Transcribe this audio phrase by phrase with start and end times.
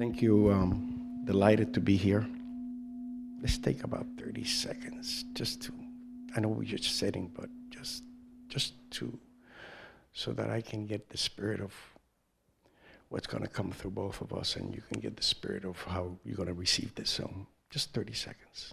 [0.00, 0.50] Thank you.
[0.50, 2.26] Um, delighted to be here.
[3.42, 5.74] Let's take about 30 seconds just to,
[6.34, 8.04] I know we're just sitting, but just,
[8.48, 9.18] just to,
[10.14, 11.74] so that I can get the spirit of
[13.10, 15.76] what's going to come through both of us and you can get the spirit of
[15.82, 17.10] how you're going to receive this.
[17.10, 17.30] So
[17.68, 18.72] just 30 seconds.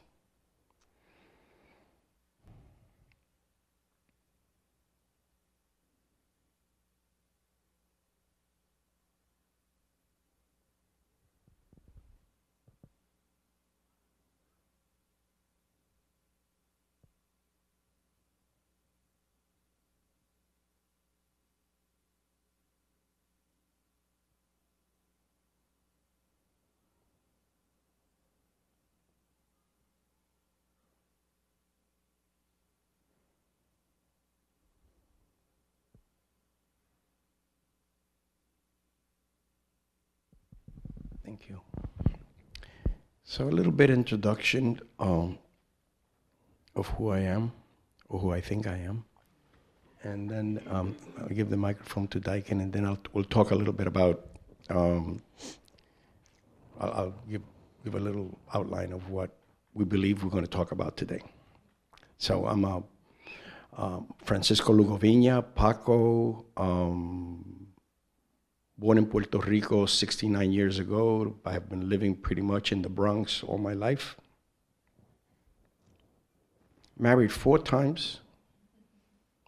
[41.49, 41.61] You.
[43.23, 45.37] So a little bit introduction um,
[46.75, 47.51] of who I am,
[48.09, 49.03] or who I think I am,
[50.03, 53.55] and then um, I'll give the microphone to Daikin, and then I'll, we'll talk a
[53.55, 54.25] little bit about.
[54.69, 55.21] Um,
[56.79, 57.41] I'll, I'll give
[57.83, 59.31] give a little outline of what
[59.73, 61.21] we believe we're going to talk about today.
[62.17, 62.83] So I'm a,
[63.77, 66.45] um, Francisco Lugovina, Paco.
[66.57, 67.67] Um,
[68.77, 71.35] born in Puerto Rico 69 years ago.
[71.45, 74.15] I have been living pretty much in the Bronx all my life.
[76.97, 78.19] Married four times.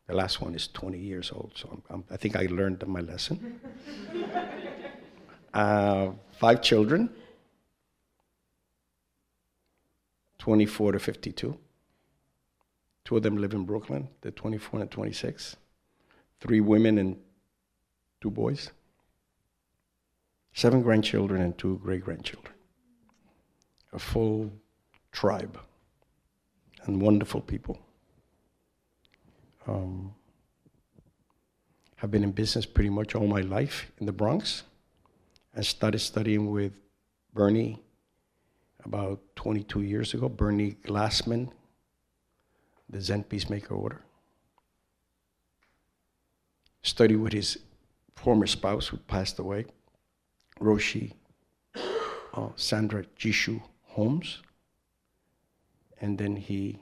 [0.07, 3.01] The last one is 20 years old, so I'm, I'm, i think I learned my
[3.01, 3.61] lesson.
[5.53, 7.11] uh, five children,
[10.39, 11.55] 24 to 52.
[13.05, 15.57] Two of them live in Brooklyn, they're 24 and 26.
[16.39, 17.17] Three women and
[18.19, 18.71] two boys
[20.59, 22.53] seven grandchildren and two great grandchildren.
[23.93, 24.51] A full
[25.13, 25.57] tribe
[26.83, 27.79] and wonderful people.
[29.65, 30.13] Um,
[31.95, 34.63] have been in business pretty much all my life in the Bronx.
[35.55, 36.73] I started studying with
[37.33, 37.81] Bernie
[38.83, 41.51] about 22 years ago, Bernie Glassman,
[42.89, 44.01] the Zen Peacemaker Order.
[46.81, 47.59] Studied with his
[48.15, 49.65] former spouse who passed away,
[50.61, 51.13] Roshi,
[52.33, 54.41] uh, Sandra Jishu Holmes,
[56.01, 56.79] and then he,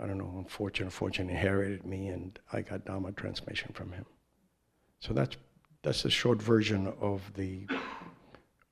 [0.00, 4.04] I don't know, unfortunately, unfortunately inherited me, and I got Dharma transmission from him.
[5.00, 5.36] So that's
[5.82, 7.66] that's a short version of the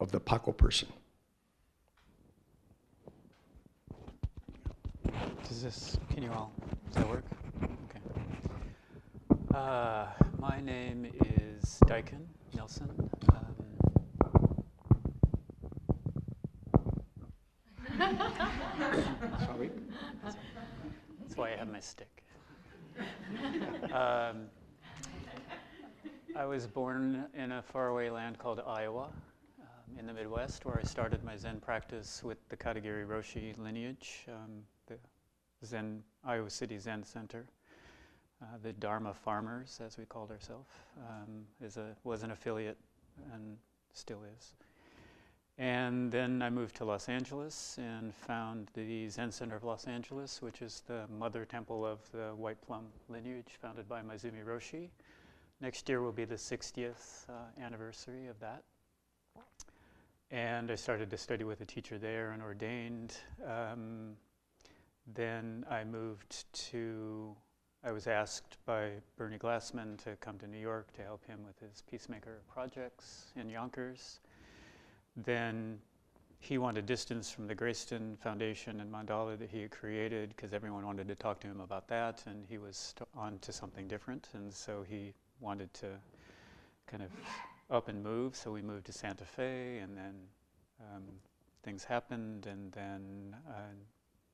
[0.00, 0.88] of the Paco person.
[5.46, 5.98] Does this?
[6.12, 6.50] Can you all?
[6.86, 7.24] Does that work?
[7.62, 8.00] Okay.
[9.54, 10.06] Uh,
[10.38, 12.24] my name is Daikin.
[12.54, 13.10] Nelson.
[13.32, 13.62] Um,
[19.46, 19.70] Sorry.
[20.22, 22.22] That's why I have my stick.
[23.92, 24.46] um,
[26.36, 29.08] I was born in a faraway land called Iowa
[29.60, 34.26] um, in the Midwest, where I started my Zen practice with the Katagiri Roshi lineage,
[34.28, 34.96] um, the
[35.64, 37.46] Zen Iowa City Zen Center.
[38.42, 42.78] Uh, the Dharma Farmers, as we called ourselves, um, is a, was an affiliate
[43.32, 43.56] and
[43.92, 44.54] still is.
[45.58, 50.42] And then I moved to Los Angeles and found the Zen Center of Los Angeles,
[50.42, 54.88] which is the mother temple of the White Plum lineage founded by Maezumi Roshi.
[55.60, 57.32] Next year will be the 60th uh,
[57.62, 58.64] anniversary of that.
[60.32, 63.14] And I started to study with a teacher there and ordained.
[63.46, 64.16] Um,
[65.14, 67.36] then I moved to
[67.84, 71.58] I was asked by Bernie Glassman to come to New York to help him with
[71.58, 74.20] his Peacemaker projects in Yonkers.
[75.16, 75.80] Then
[76.38, 80.86] he wanted distance from the Grayston Foundation and mandala that he had created because everyone
[80.86, 84.52] wanted to talk to him about that, and he was on to something different, and
[84.52, 85.88] so he wanted to
[86.86, 87.10] kind of
[87.68, 88.36] up and move.
[88.36, 90.14] So we moved to Santa Fe, and then
[90.80, 91.02] um,
[91.64, 93.74] things happened, and then uh,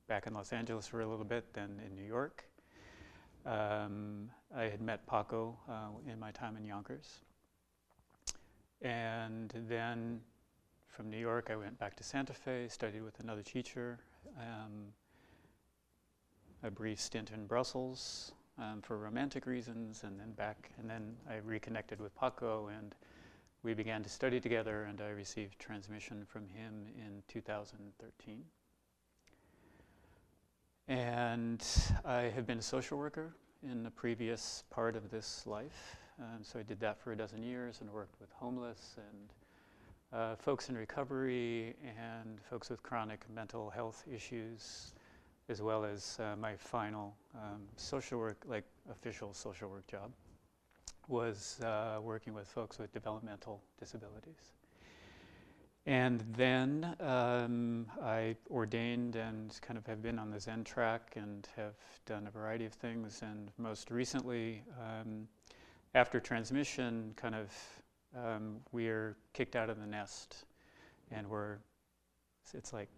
[0.07, 2.48] back in Los Angeles for a little bit, then in New York.
[3.45, 7.21] Um, I had met Paco uh, in my time in Yonkers.
[8.81, 10.21] And then
[10.87, 13.99] from New York, I went back to Santa Fe, studied with another teacher,
[14.37, 14.93] um,
[16.63, 20.71] a brief stint in Brussels um, for romantic reasons, and then back.
[20.77, 22.95] And then I reconnected with Paco, and
[23.63, 28.43] we began to study together, and I received transmission from him in 2013.
[30.89, 31.63] And
[32.03, 35.97] I have been a social worker in the previous part of this life.
[36.19, 40.35] Um, so I did that for a dozen years and worked with homeless and uh,
[40.35, 44.95] folks in recovery and folks with chronic mental health issues,
[45.47, 50.09] as well as uh, my final um, social work, like official social work job,
[51.07, 54.53] was uh, working with folks with developmental disabilities.
[55.85, 61.47] And then um, I ordained and kind of have been on the Zen track and
[61.55, 63.21] have done a variety of things.
[63.23, 65.27] And most recently, um,
[65.95, 67.51] after transmission, kind of
[68.15, 70.45] um, we're kicked out of the nest,
[71.11, 71.57] and we're
[72.53, 72.89] it's like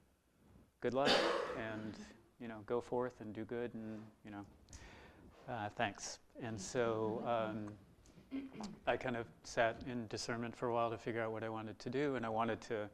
[0.80, 1.12] good luck
[1.58, 1.94] and
[2.40, 4.46] you know go forth and do good and you know
[5.50, 6.20] uh, thanks.
[6.42, 7.24] And so.
[8.88, 11.80] I kind of sat in discernment for a while to figure out what I wanted
[11.80, 12.90] to do, and I wanted to,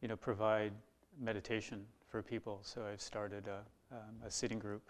[0.00, 0.72] you know, provide
[1.20, 2.60] meditation for people.
[2.62, 3.60] So I've started a,
[3.94, 4.88] um, a sitting group,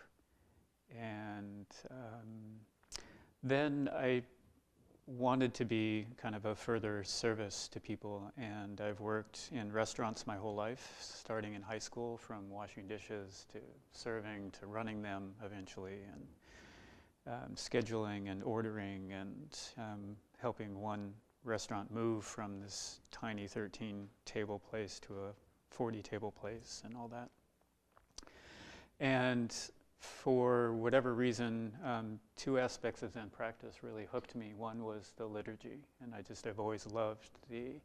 [0.98, 2.60] and um,
[3.42, 4.22] then I
[5.06, 10.26] wanted to be kind of a further service to people, and I've worked in restaurants
[10.26, 13.58] my whole life, starting in high school, from washing dishes to
[13.92, 16.22] serving to running them eventually, and
[17.26, 21.12] um, scheduling and ordering and um, helping one
[21.44, 25.32] restaurant move from this tiny 13 table place to a
[25.70, 27.28] 40 table place and all that.
[28.98, 29.54] And
[29.98, 34.52] for whatever reason, um, two aspects of Zen practice really hooked me.
[34.56, 37.80] One was the liturgy, and I just have always loved the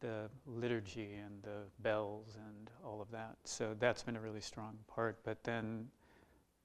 [0.00, 3.36] the liturgy and the bells and all of that.
[3.44, 5.16] So that's been a really strong part.
[5.24, 5.88] But then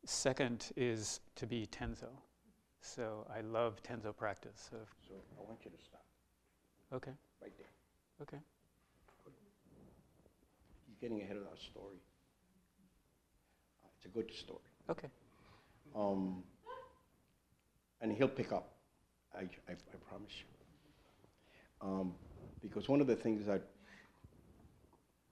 [0.06, 2.10] Second is to be tenzo.
[2.82, 4.70] So I love tenzo practice.
[4.72, 4.78] So,
[5.08, 6.04] So I want you to stop
[6.94, 7.12] okay,
[7.42, 7.68] right there.
[8.24, 8.38] okay.
[10.88, 11.98] He's getting ahead of our story.
[13.84, 14.60] Uh, It's a good story.
[14.90, 15.08] Okay.
[15.96, 16.44] Um,
[18.02, 18.70] and he'll pick up.
[19.36, 21.88] I, I, I promise you.
[21.88, 22.14] Um,
[22.62, 23.62] because one of the things that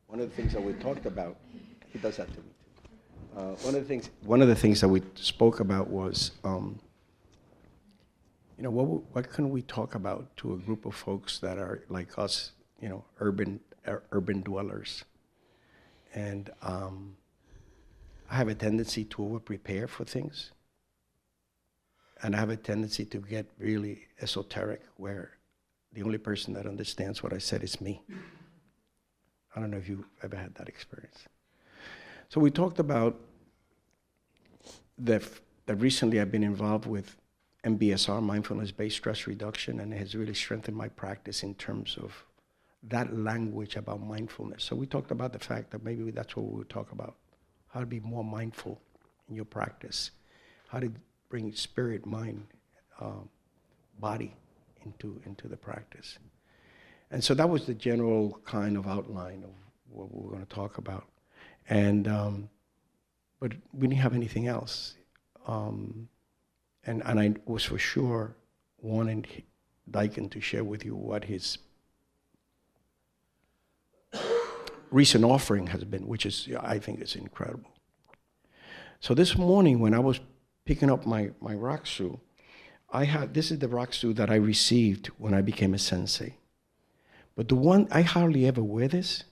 [0.07, 1.37] one of the things that we talked about,
[1.91, 2.51] he does that to me.
[3.35, 6.79] Uh, one of the things one of the things that we spoke about was, um,
[8.57, 11.83] you know, what what can we talk about to a group of folks that are
[11.89, 15.05] like us, you know, urban ur- urban dwellers,
[16.13, 17.15] and um,
[18.29, 20.51] I have a tendency to over prepare for things
[22.21, 25.31] and I have a tendency to get really esoteric where
[25.93, 28.01] the only person that understands what I said is me.
[29.55, 31.25] I don't know if you've ever had that experience.
[32.29, 33.19] So we talked about
[34.99, 37.17] the, f- that recently I've been involved with
[37.65, 42.23] MBSR, mindfulness based stress reduction, and it has really strengthened my practice in terms of
[42.83, 44.63] that language about mindfulness.
[44.63, 47.15] So we talked about the fact that maybe that's what we would talk about
[47.69, 48.79] how to be more mindful
[49.27, 50.11] in your practice,
[50.67, 50.91] how to
[51.29, 52.45] bring spirit, mind,
[53.01, 53.27] um,
[53.99, 54.35] body
[54.85, 56.19] into, into the practice.
[57.09, 59.49] And so that was the general kind of outline of
[59.89, 61.05] what we were going to talk about.
[61.67, 62.49] And, um,
[63.39, 64.95] but we didn't have anything else.
[65.47, 66.07] Um,
[66.85, 68.35] and, and I was for sure
[68.81, 69.25] wanting
[69.91, 71.57] Daikin to share with you what his
[74.91, 77.69] recent offering has been, which is, I think, is incredible.
[78.99, 80.19] So this morning, when I was
[80.65, 82.19] picking up my, my Rakusu,
[82.91, 86.37] I had, this is the Rakusu that I received when I became a sensei.
[87.35, 89.23] But the one, I hardly ever wear this.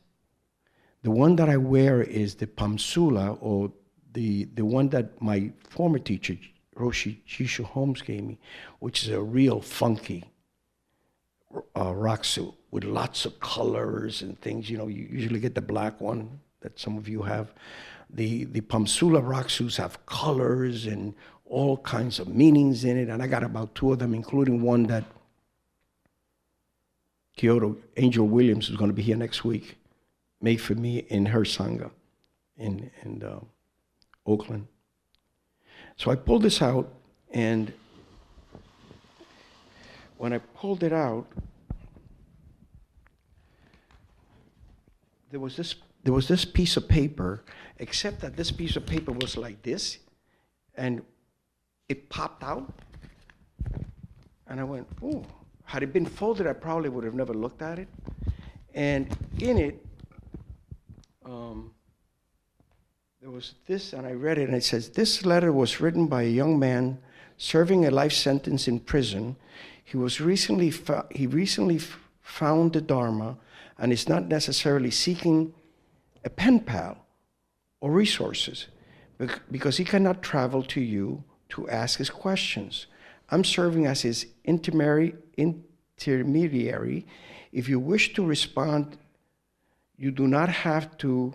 [1.07, 3.71] The one that I wear is the Pamsula, or
[4.11, 6.37] the, the one that my former teacher,
[6.75, 8.37] Roshi Jishu Holmes, gave me,
[8.79, 10.25] which is a real funky
[11.55, 14.69] uh, Rakusu with lots of colors and things.
[14.69, 17.53] You know, you usually get the black one that some of you have.
[18.09, 21.13] The, the Pamsula Rakusus have colors and
[21.45, 24.83] all kinds of meanings in it, and I got about two of them, including one
[24.87, 25.05] that
[27.37, 29.76] Kyodo Angel Williams is going to be here next week,
[30.41, 31.91] made for me in her sangha
[32.57, 33.39] in in uh,
[34.25, 34.67] Oakland.
[35.95, 36.91] So I pulled this out,
[37.31, 37.73] and
[40.17, 41.25] when I pulled it out,
[45.31, 47.43] there was this there was this piece of paper,
[47.79, 49.97] except that this piece of paper was like this,
[50.75, 51.01] and
[51.89, 52.71] it popped out.
[54.49, 55.25] And I went, oh,
[55.65, 57.89] had it been folded, I probably would have never looked at it.
[58.73, 59.85] And in it,
[61.27, 61.71] um,
[63.21, 66.23] there was this, and I read it, and it says, This letter was written by
[66.23, 66.99] a young man
[67.37, 69.35] serving a life sentence in prison.
[69.83, 70.73] He was recently,
[71.11, 71.79] he recently
[72.21, 73.37] found the Dharma
[73.77, 75.53] and is not necessarily seeking
[76.23, 77.05] a pen pal
[77.79, 78.67] or resources
[79.51, 82.87] because he cannot travel to you to ask his questions.
[83.29, 85.13] I'm serving as his intermediary.
[87.51, 88.97] If you wish to respond,
[89.97, 91.33] you do not have to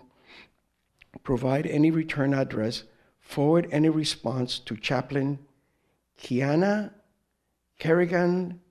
[1.23, 2.83] provide any return address.
[3.19, 5.39] Forward any response to Chaplain
[6.19, 6.91] Kiana
[7.79, 8.61] Kerrigan,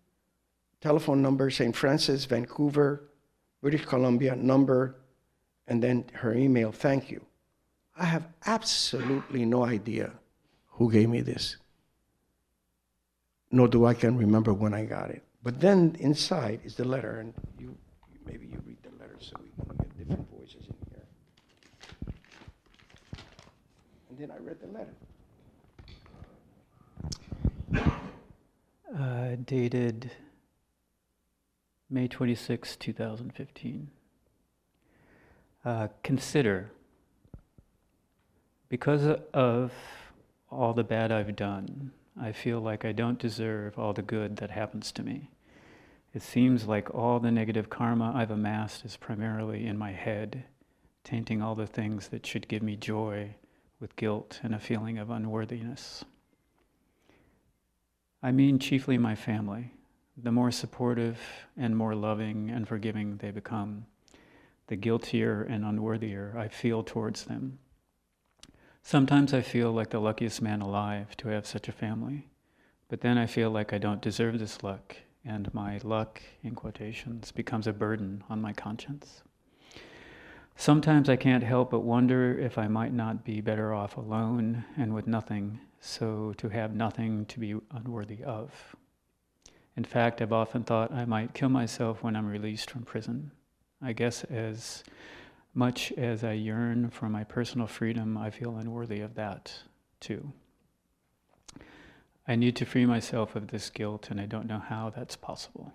[0.80, 1.76] telephone number St.
[1.76, 3.08] Francis, Vancouver,
[3.60, 4.96] British Columbia, number,
[5.68, 6.72] and then her email.
[6.72, 7.24] Thank you.
[7.96, 10.12] I have absolutely no idea
[10.66, 11.56] who gave me this,
[13.50, 15.22] nor do I can remember when I got it.
[15.42, 17.76] But then inside is the letter, and you
[18.24, 21.06] maybe you read the letter so we can get different voices in here.
[24.08, 24.94] And then I read the letter.
[28.96, 30.12] Uh, dated
[31.90, 33.90] May 26, 2015.
[35.64, 36.70] Uh, consider,
[38.68, 39.72] because of
[40.50, 44.52] all the bad I've done, I feel like I don't deserve all the good that
[44.52, 45.30] happens to me.
[46.14, 50.44] It seems like all the negative karma I've amassed is primarily in my head,
[51.02, 53.34] tainting all the things that should give me joy
[53.82, 56.04] with guilt and a feeling of unworthiness.
[58.22, 59.72] I mean chiefly my family.
[60.16, 61.18] The more supportive
[61.56, 63.86] and more loving and forgiving they become,
[64.68, 67.58] the guiltier and unworthier I feel towards them.
[68.84, 72.28] Sometimes I feel like the luckiest man alive to have such a family,
[72.88, 77.32] but then I feel like I don't deserve this luck, and my luck, in quotations,
[77.32, 79.22] becomes a burden on my conscience.
[80.56, 84.94] Sometimes I can't help but wonder if I might not be better off alone and
[84.94, 88.76] with nothing, so to have nothing to be unworthy of.
[89.76, 93.32] In fact, I've often thought I might kill myself when I'm released from prison.
[93.80, 94.84] I guess as
[95.54, 99.52] much as I yearn for my personal freedom, I feel unworthy of that
[100.00, 100.32] too.
[102.28, 105.72] I need to free myself of this guilt, and I don't know how that's possible.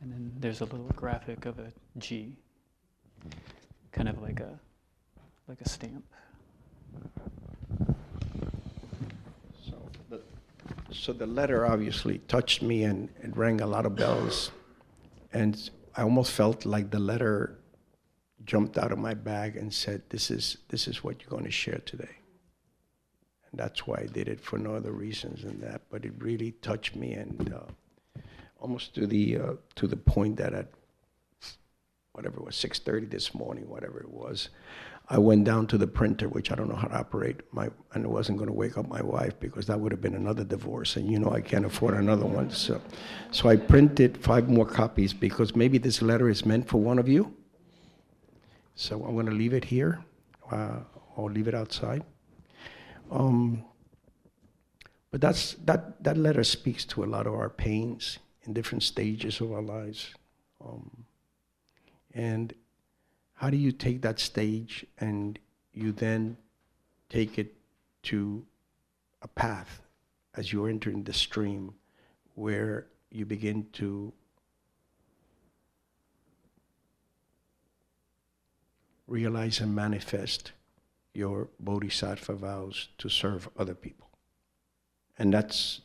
[0.00, 2.36] And then there's a little graphic of a G,
[3.92, 4.58] kind of like a
[5.50, 6.04] like a stamp.
[9.64, 9.74] So
[10.08, 10.20] the,
[10.92, 14.52] so the letter obviously touched me and it rang a lot of bells.
[15.32, 17.58] And I almost felt like the letter
[18.44, 21.50] jumped out of my bag and said, This is, this is what you're going to
[21.50, 22.16] share today.
[23.50, 25.82] And that's why I did it for no other reasons than that.
[25.90, 28.22] But it really touched me and uh,
[28.60, 30.68] almost to the, uh, to the point that at
[32.12, 34.48] whatever it was, 6.30 this morning, whatever it was,
[35.08, 38.04] I went down to the printer, which I don't know how to operate, my, and
[38.04, 40.96] I wasn't going to wake up my wife because that would have been another divorce,
[40.96, 42.50] and you know I can't afford another one.
[42.50, 42.80] So,
[43.32, 47.08] so I printed five more copies because maybe this letter is meant for one of
[47.08, 47.34] you.
[48.76, 50.04] So I'm going to leave it here,
[50.52, 50.78] uh,
[51.16, 52.04] or leave it outside.
[53.10, 53.64] Um,
[55.10, 59.40] but that's that that letter speaks to a lot of our pains in different stages
[59.40, 60.14] of our lives,
[60.64, 60.99] um,
[62.14, 62.52] and
[63.34, 65.38] how do you take that stage and
[65.72, 66.36] you then
[67.08, 67.54] take it
[68.02, 68.44] to
[69.22, 69.80] a path
[70.34, 71.74] as you're entering the stream
[72.34, 74.12] where you begin to
[79.06, 80.52] realize and manifest
[81.12, 84.08] your bodhisattva vows to serve other people.
[85.18, 85.80] And that's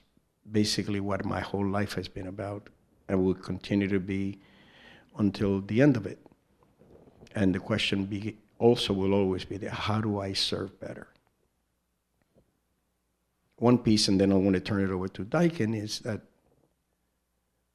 [0.52, 2.70] basically what my whole life has been about
[3.10, 4.40] and will continue to be
[5.18, 6.20] until the end of it.
[7.34, 11.08] And the question be, also will always be there how do I serve better?
[13.58, 16.22] One piece, and then I want to turn it over to Daikin, is that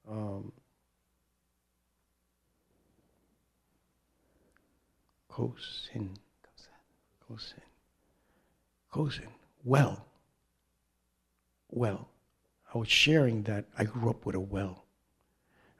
[0.08, 0.52] um,
[5.30, 6.10] Kosin,
[7.26, 7.62] Kosin,
[8.92, 9.28] Kosin,
[9.64, 10.04] well,
[11.70, 12.08] well.
[12.74, 14.84] I was sharing that I grew up with a well.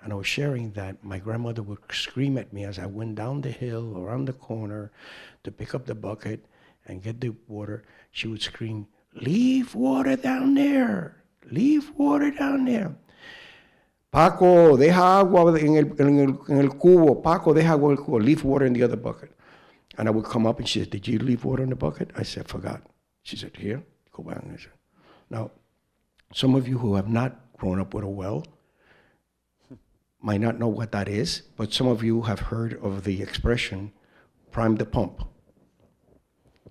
[0.03, 3.43] And I was sharing that my grandmother would scream at me as I went down
[3.43, 4.93] the hill around the corner
[5.45, 6.47] to pick up the bucket
[6.87, 7.85] and get the water.
[8.11, 11.23] She would scream, Leave water down there.
[11.51, 12.95] Leave water down there.
[14.11, 17.23] Paco, deja agua en el, en, el, en el cubo.
[17.23, 18.19] Paco, deja agua en el cubo.
[18.19, 19.31] Leave water in the other bucket.
[19.99, 22.11] And I would come up and she said, Did you leave water in the bucket?
[22.17, 22.83] I said, Forgot.
[23.23, 24.43] She said, Here, go back.
[24.43, 24.59] And
[25.29, 25.51] Now,
[26.33, 28.45] some of you who have not grown up with a well,
[30.23, 33.93] might not know what that is, but some of you have heard of the expression
[34.51, 35.23] prime the pump.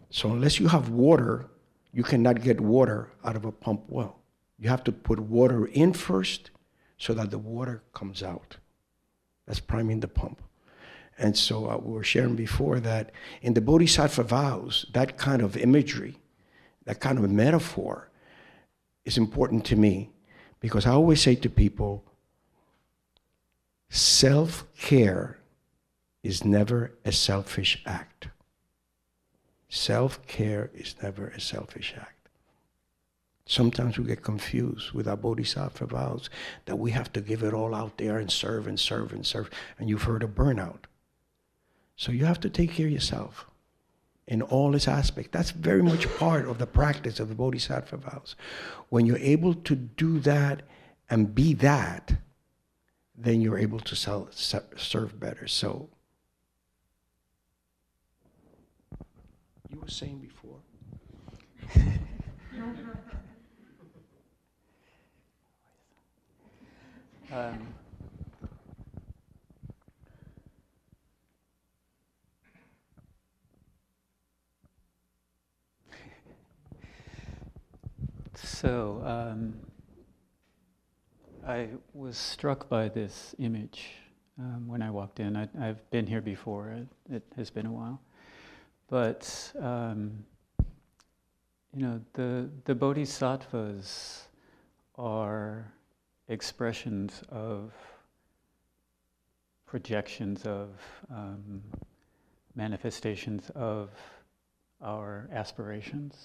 [0.10, 1.50] So, unless you have water,
[1.92, 4.20] you cannot get water out of a pump well.
[4.58, 6.52] You have to put water in first
[6.98, 8.58] so that the water comes out.
[9.48, 10.42] That's priming the pump.
[11.18, 15.58] And so uh, we were sharing before that in the Bodhisattva vows, that kind of
[15.58, 16.18] imagery,
[16.86, 18.10] that kind of metaphor,
[19.06, 20.12] is important to me
[20.60, 22.06] because I always say to people
[23.90, 25.40] self care
[26.24, 28.28] is never a selfish act.
[29.68, 32.20] Self care is never a selfish act.
[33.46, 36.30] Sometimes we get confused with our bodhisattva vows
[36.66, 39.50] that we have to give it all out there and serve and serve and serve.
[39.80, 40.86] And you've heard of burnout.
[41.96, 43.48] So you have to take care of yourself
[44.28, 45.32] in all its aspects.
[45.34, 48.36] That's very much part of the practice of the bodhisattva vows.
[48.90, 50.62] When you're able to do that
[51.10, 52.14] and be that,
[53.20, 55.48] then you're able to sell, serve better.
[55.48, 55.90] So,
[59.70, 60.60] you were saying before.
[67.32, 67.68] Um,
[78.36, 79.54] so um,
[81.46, 83.92] I was struck by this image
[84.38, 85.36] um, when I walked in.
[85.36, 88.02] I, have been here before, it, it, has been a while.
[88.88, 90.26] But, um,
[91.74, 94.28] you know, the, the bodhisattvas
[94.98, 95.72] are
[96.28, 97.74] expressions of
[99.66, 100.70] projections of
[101.12, 101.62] um,
[102.56, 103.90] manifestations of
[104.82, 106.16] our aspirations,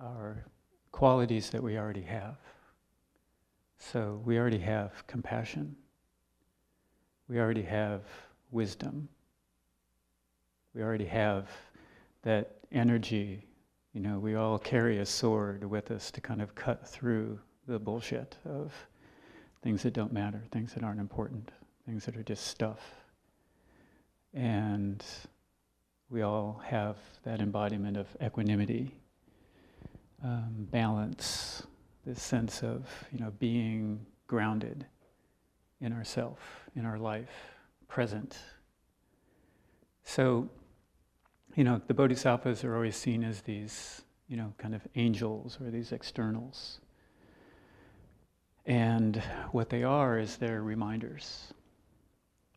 [0.00, 0.44] our
[0.90, 2.36] qualities that we already have.
[3.90, 5.74] So we already have compassion.
[7.28, 8.02] We already have
[8.52, 9.08] wisdom.
[10.72, 11.48] We already have
[12.22, 13.44] that energy.
[13.92, 17.78] You know, we all carry a sword with us to kind of cut through the
[17.78, 18.72] bullshit of
[19.62, 21.50] things that don't matter, things that aren't important,
[21.84, 22.80] things that are just stuff.
[24.32, 25.04] And
[26.08, 28.94] we all have that embodiment of equanimity,
[30.24, 31.64] um, balance,
[32.04, 34.86] this sense of you know being grounded
[35.80, 37.52] in ourself, in our life,
[37.88, 38.38] present.
[40.04, 40.48] So,
[41.54, 45.70] you know, the bodhisattvas are always seen as these, you know, kind of angels or
[45.70, 46.80] these externals.
[48.64, 49.16] And
[49.50, 51.52] what they are is they're reminders.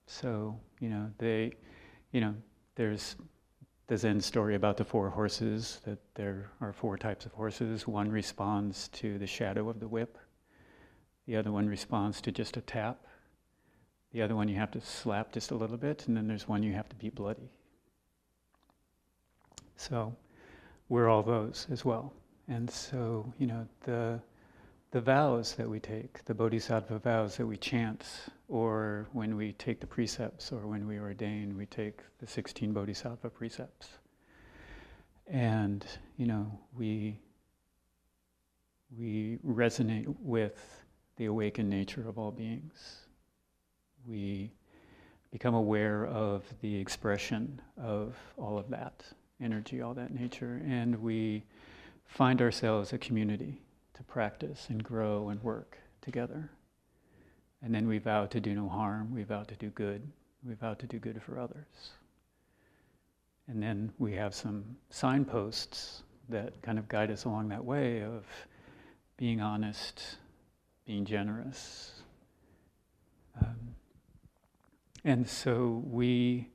[0.08, 1.54] So, you know, they,
[2.12, 2.36] you know,
[2.76, 3.16] there's
[3.88, 7.88] the Zen story about the four horses, that there are four types of horses.
[7.88, 10.18] One responds to the shadow of the whip,
[11.28, 13.06] the other one responds to just a tap,
[14.12, 16.64] the other one you have to slap just a little bit, and then there's one
[16.64, 17.50] you have to beat bloody.
[19.76, 20.16] So,
[20.88, 22.14] we're all those as well.
[22.48, 24.20] And so, you know, the
[24.92, 28.06] the vows that we take, the bodhisattva vows that we chant,
[28.48, 33.30] or when we take the precepts, or when we ordain, we take the 16 bodhisattva
[33.30, 33.90] precepts.
[35.28, 35.86] And,
[36.18, 37.20] you know, we,
[38.98, 40.84] we resonate with
[41.18, 43.00] the awakened nature of all beings.
[44.06, 44.52] We
[45.32, 49.04] become aware of the expression of all of that
[49.42, 51.44] energy, all that nature, and we
[52.06, 53.62] find ourselves a community
[53.96, 56.52] to practice and grow and work together.
[57.66, 60.08] And then we vow to do no harm, we vow to do good,
[60.48, 61.94] we vow to do good for others.
[63.48, 68.24] And then we have some signposts that kind of guide us along that way of
[69.18, 70.18] being honest,
[70.86, 72.04] being generous.
[73.42, 73.74] Um,
[75.04, 76.50] and so we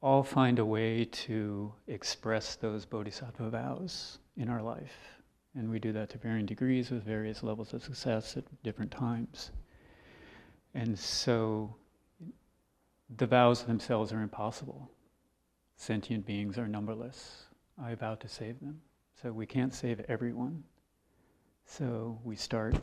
[0.00, 5.13] all find a way to express those bodhisattva vows in our life.
[5.56, 9.52] And we do that to varying degrees with various levels of success at different times.
[10.74, 11.76] And so
[13.16, 14.90] the vows themselves are impossible.
[15.76, 17.44] Sentient beings are numberless.
[17.80, 18.80] I vow to save them.
[19.22, 20.64] So we can't save everyone.
[21.66, 22.74] So we start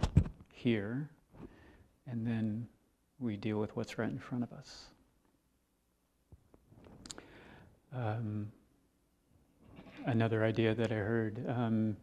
[0.52, 1.10] here,
[2.08, 2.68] and then
[3.20, 4.86] we deal with what's right in front of us.
[7.94, 8.52] Um,
[10.06, 11.98] another idea that I heard um,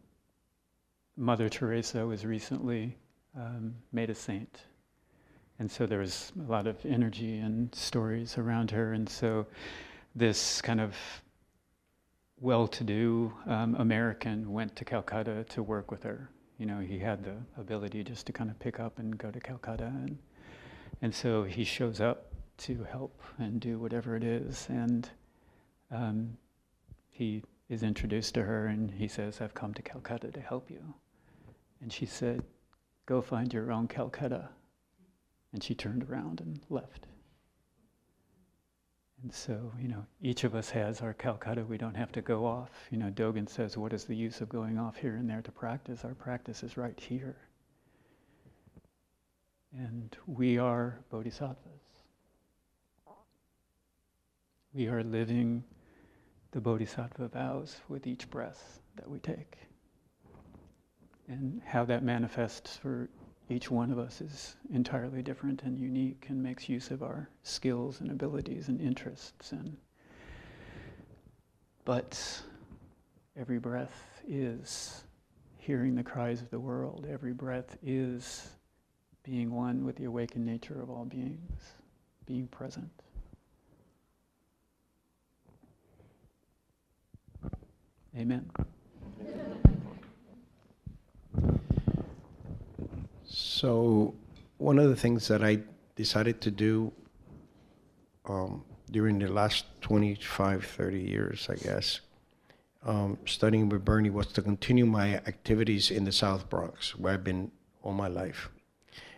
[1.19, 2.97] Mother Teresa was recently
[3.37, 4.63] um, made a saint.
[5.59, 8.93] And so there was a lot of energy and stories around her.
[8.93, 9.45] And so
[10.15, 10.95] this kind of
[12.41, 16.31] well to do um, American went to Calcutta to work with her.
[16.57, 19.41] You know, he had the ability just to kind of pick up and go to
[19.41, 19.87] Calcutta.
[19.87, 20.19] And,
[21.03, 24.67] and so he shows up to help and do whatever it is.
[24.69, 25.11] And
[25.91, 26.37] um,
[27.11, 30.95] he is introduced to her and he says, I've come to Calcutta to help you.
[31.81, 32.43] And she said,
[33.07, 34.51] Go find your own Calcutta.
[35.53, 37.07] And she turned around and left.
[39.23, 41.65] And so, you know, each of us has our Calcutta.
[41.65, 42.71] We don't have to go off.
[42.91, 45.51] You know, Dogen says, what is the use of going off here and there to
[45.51, 46.05] practice?
[46.05, 47.37] Our practice is right here.
[49.77, 51.83] And we are bodhisattvas.
[54.73, 55.65] We are living
[56.53, 59.68] the bodhisattva vows with each breath that we take.
[61.29, 63.09] And how that manifests for
[63.51, 68.01] each one of us is entirely different and unique and makes use of our skills
[68.01, 69.77] and abilities and interests and
[71.89, 72.43] but
[73.35, 75.05] every breath is
[75.57, 77.07] hearing the cries of the world.
[77.09, 78.51] Every breath is
[79.23, 81.63] being one with the awakened nature of all beings
[82.27, 82.91] being present.
[88.15, 88.51] Amen
[93.31, 94.15] So,
[94.57, 95.61] one of the things that I
[95.97, 96.91] decided to do
[98.25, 102.01] um, during the last 25, 30 years, I guess,
[102.87, 107.25] um, studying with Bernie was to continue my activities in the South Bronx, where I've
[107.25, 107.51] been
[107.83, 108.49] all my life.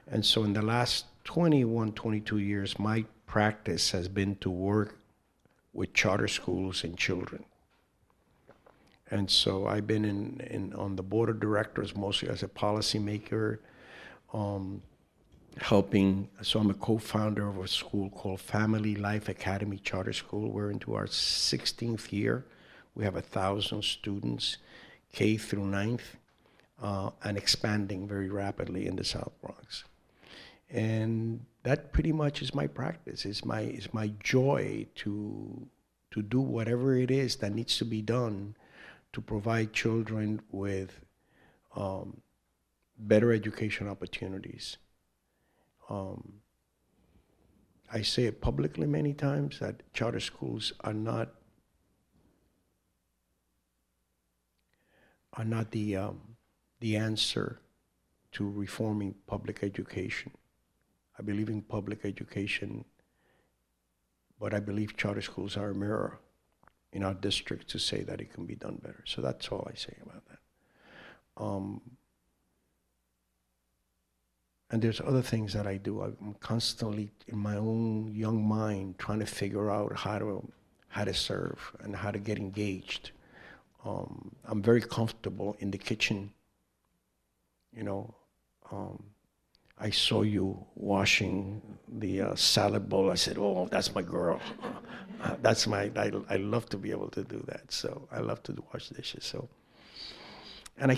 [0.09, 4.99] And so, in the last 21, 22 years, my practice has been to work
[5.73, 7.45] with charter schools and children.
[9.13, 13.59] And so I've been in, in on the board of directors mostly as a policymaker,
[14.33, 14.83] um,
[15.59, 16.29] helping.
[16.43, 20.51] So I'm a co-founder of a school called Family Life Academy Charter School.
[20.51, 22.47] We're into our 16th year.
[22.95, 24.57] We have a thousand students,
[25.13, 26.17] K through ninth,
[26.83, 29.85] uh, and expanding very rapidly in the South Bronx.
[30.71, 33.25] And that pretty much is my practice.
[33.25, 35.67] It's my it's my joy to
[36.13, 38.57] to do whatever it is that needs to be done
[39.13, 41.01] to provide children with
[41.77, 42.21] um,
[43.01, 44.77] better education opportunities.
[45.89, 46.35] Um,
[47.93, 51.31] I say it publicly many times that charter schools are not
[55.35, 56.21] are not the um,
[56.81, 57.61] the answer
[58.33, 60.33] to reforming public education.
[61.19, 62.85] I believe in public education,
[64.39, 66.21] but I believe charter schools are a mirror
[66.93, 69.05] in our district to say that it can be done better.
[69.07, 70.39] So that's all I say about that.
[71.37, 71.81] Um,
[74.71, 76.01] and there's other things that I do.
[76.03, 80.49] I'm constantly in my own young mind trying to figure out how to
[80.89, 83.13] how to serve and how to get engaged.
[83.85, 86.33] Um, I'm very comfortable in the kitchen.
[87.77, 88.15] You know,
[88.71, 89.03] um,
[89.79, 93.11] I saw you washing the uh, salad bowl.
[93.11, 94.41] I said, "Oh, that's my girl.
[95.23, 95.91] Uh, that's my.
[95.97, 97.71] I, I love to be able to do that.
[97.71, 99.23] So I love to wash dishes.
[99.23, 99.51] So,
[100.79, 100.97] and I."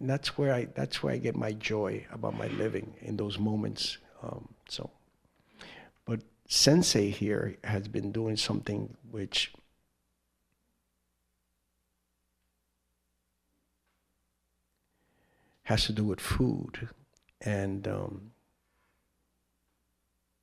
[0.00, 3.98] that's where I that's where I get my joy about my living in those moments.
[4.22, 4.90] Um, so,
[6.04, 9.52] but Sensei here has been doing something which
[15.64, 16.88] has to do with food,
[17.40, 18.32] and um,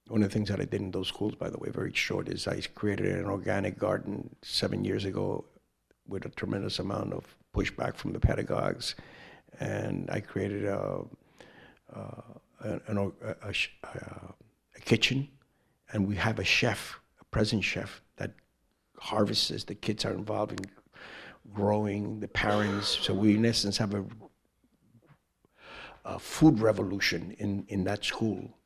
[0.08, 2.30] one of the things that I did in those schools, by the way, very short,
[2.30, 5.46] is I created an organic garden seven years ago
[6.08, 8.96] with a tremendous amount of pushback from the pedagogues
[9.60, 11.02] and I created a,
[11.94, 12.00] a,
[12.64, 13.12] a,
[13.44, 13.54] a,
[14.76, 15.28] a kitchen,
[15.92, 18.34] and we have a chef, a present chef that
[19.00, 19.64] harvests.
[19.64, 20.66] The kids are involved in
[21.54, 22.88] growing, the parents.
[22.88, 24.06] So we, in essence, have a,
[26.06, 28.58] a food revolution in, in that school,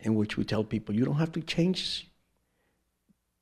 [0.00, 2.10] in which we tell people you don't have to change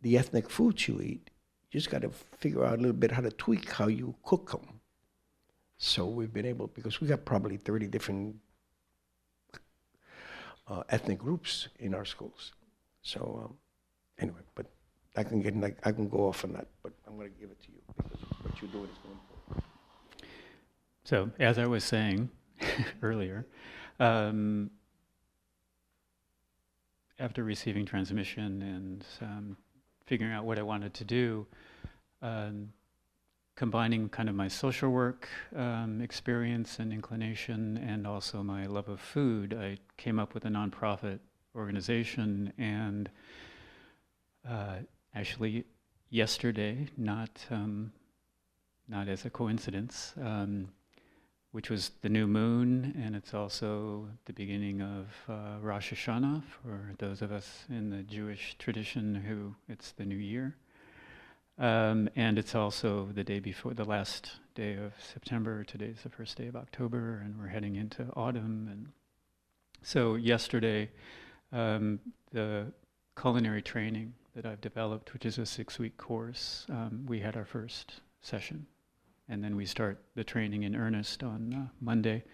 [0.03, 1.31] the ethnic foods you eat.
[1.71, 4.51] You just got to figure out a little bit how to tweak how you cook
[4.51, 4.80] them.
[5.83, 8.37] So we've been able, because we got probably 30 different
[10.69, 12.53] uh, ethnic groups in our schools.
[13.01, 13.55] So um,
[14.19, 14.67] anyway, but
[15.17, 17.51] I can get like I can go off on that, but I'm going to give
[17.51, 19.65] it to you because what you're doing is going important.
[21.05, 22.29] So as I was saying
[23.03, 23.47] earlier,
[23.99, 24.71] um,
[27.19, 29.57] after receiving transmission and um,
[30.05, 31.47] figuring out what I wanted to do,
[32.21, 32.69] um,
[33.61, 38.99] combining kind of my social work um, experience and inclination and also my love of
[38.99, 41.19] food, I came up with a nonprofit
[41.55, 42.55] organization.
[42.57, 43.11] And
[44.49, 44.77] uh,
[45.15, 45.67] actually,
[46.09, 47.93] yesterday, not um,
[48.89, 50.71] not as a coincidence, um,
[51.53, 56.95] which was the new moon, and it's also the beginning of uh, Rosh Hashanah for
[56.97, 60.57] those of us in the Jewish tradition who it's the new year.
[61.61, 65.63] Um, and it's also the day before the last day of September.
[65.63, 68.67] Today's the first day of October, and we're heading into autumn.
[68.73, 68.87] And
[69.83, 70.91] so, yesterday,
[71.53, 72.01] um,
[72.33, 72.73] the
[73.21, 76.65] culinary training that I've developed, which is a six week course.
[76.71, 78.67] Um, we had our first session,
[79.29, 82.25] and then we start the training in earnest on uh, Monday.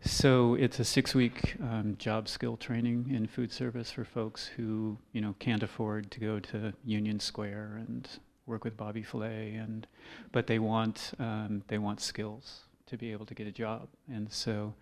[0.00, 4.96] So it's a six week um, job skill training in food service for folks who
[5.12, 8.08] you know can't afford to go to Union Square and
[8.46, 9.86] work with Bobby Flay, and
[10.32, 14.32] but they want um, they want skills to be able to get a job, and
[14.32, 14.74] so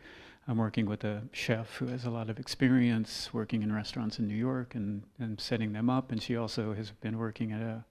[0.46, 4.28] I'm working with a chef who has a lot of experience working in restaurants in
[4.28, 6.12] New York and, and setting them up.
[6.12, 7.84] And she also has been working at a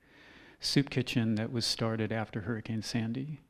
[0.59, 3.41] soup kitchen that was started after Hurricane Sandy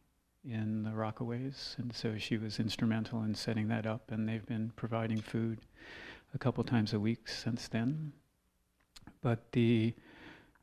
[0.46, 1.78] in the Rockaways.
[1.78, 4.10] And so she was instrumental in setting that up.
[4.10, 5.60] And they've been providing food
[6.34, 8.14] a couple times a week since then.
[9.22, 9.96] But the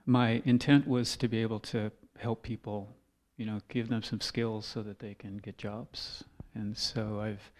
[0.07, 2.95] my intent was to be able to help people,
[3.37, 6.25] you know, give them some skills so that they can get jobs.
[6.55, 7.51] And so I've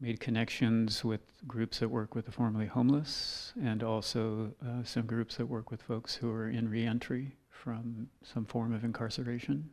[0.00, 5.36] made connections with groups that work with the formerly homeless and also uh, some groups
[5.36, 9.70] that work with folks who are in reentry from some form of incarceration.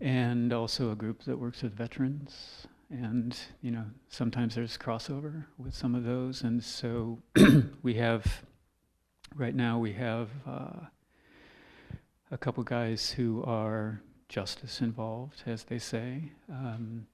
[0.00, 2.66] And also a group that works with veterans.
[2.90, 6.42] And you know sometimes there's crossover with some of those.
[6.42, 7.20] And so
[7.82, 8.42] we have
[9.34, 10.86] right now we have uh,
[12.30, 17.06] a couple guys who are justice involved as they say um,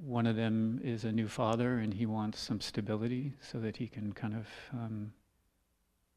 [0.00, 3.88] one of them is a new father and he wants some stability so that he
[3.88, 5.12] can kind of um,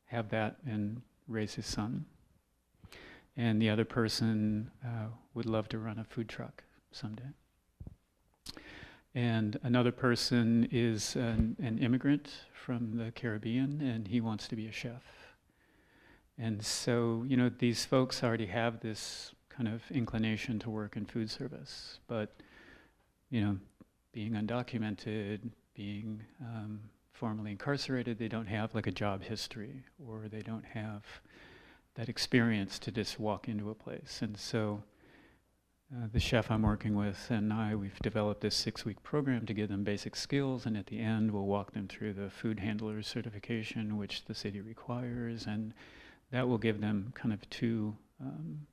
[0.06, 2.06] have that and raise his son.
[3.36, 7.34] And the other person uh, would love to run a food truck someday.
[9.14, 14.68] And another person is an, an immigrant from the Caribbean and he wants to be
[14.68, 15.04] a chef.
[16.38, 21.06] And so, you know, these folks already have this kind of inclination to work in
[21.06, 22.34] food service, but
[23.30, 23.58] you know,
[24.14, 26.80] being undocumented, being um,
[27.12, 31.04] formerly incarcerated, they don't have like a job history or they don't have
[31.96, 34.20] that experience to just walk into a place.
[34.22, 34.84] And so
[35.94, 39.54] uh, the chef I'm working with and I, we've developed this six week program to
[39.54, 43.02] give them basic skills, and at the end, we'll walk them through the food handler
[43.02, 45.74] certification, which the city requires, and
[46.32, 48.68] that will give them kind of two um,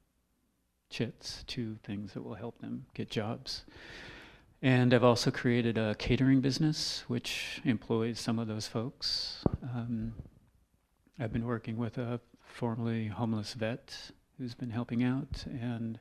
[0.91, 3.65] chits, two things that will help them get jobs.
[4.63, 9.45] And I've also created a catering business, which employs some of those folks.
[9.63, 10.15] Um,
[11.19, 15.99] I've been working with a formerly homeless vet who's been helping out, and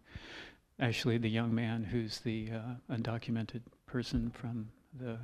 [0.79, 5.17] actually the young man who's the uh, undocumented person from the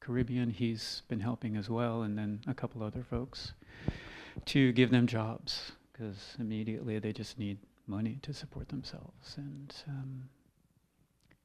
[0.00, 3.52] Caribbean, he's been helping as well, and then a couple other folks
[4.46, 9.34] to give them jobs because immediately they just need money to support themselves.
[9.36, 10.28] And um,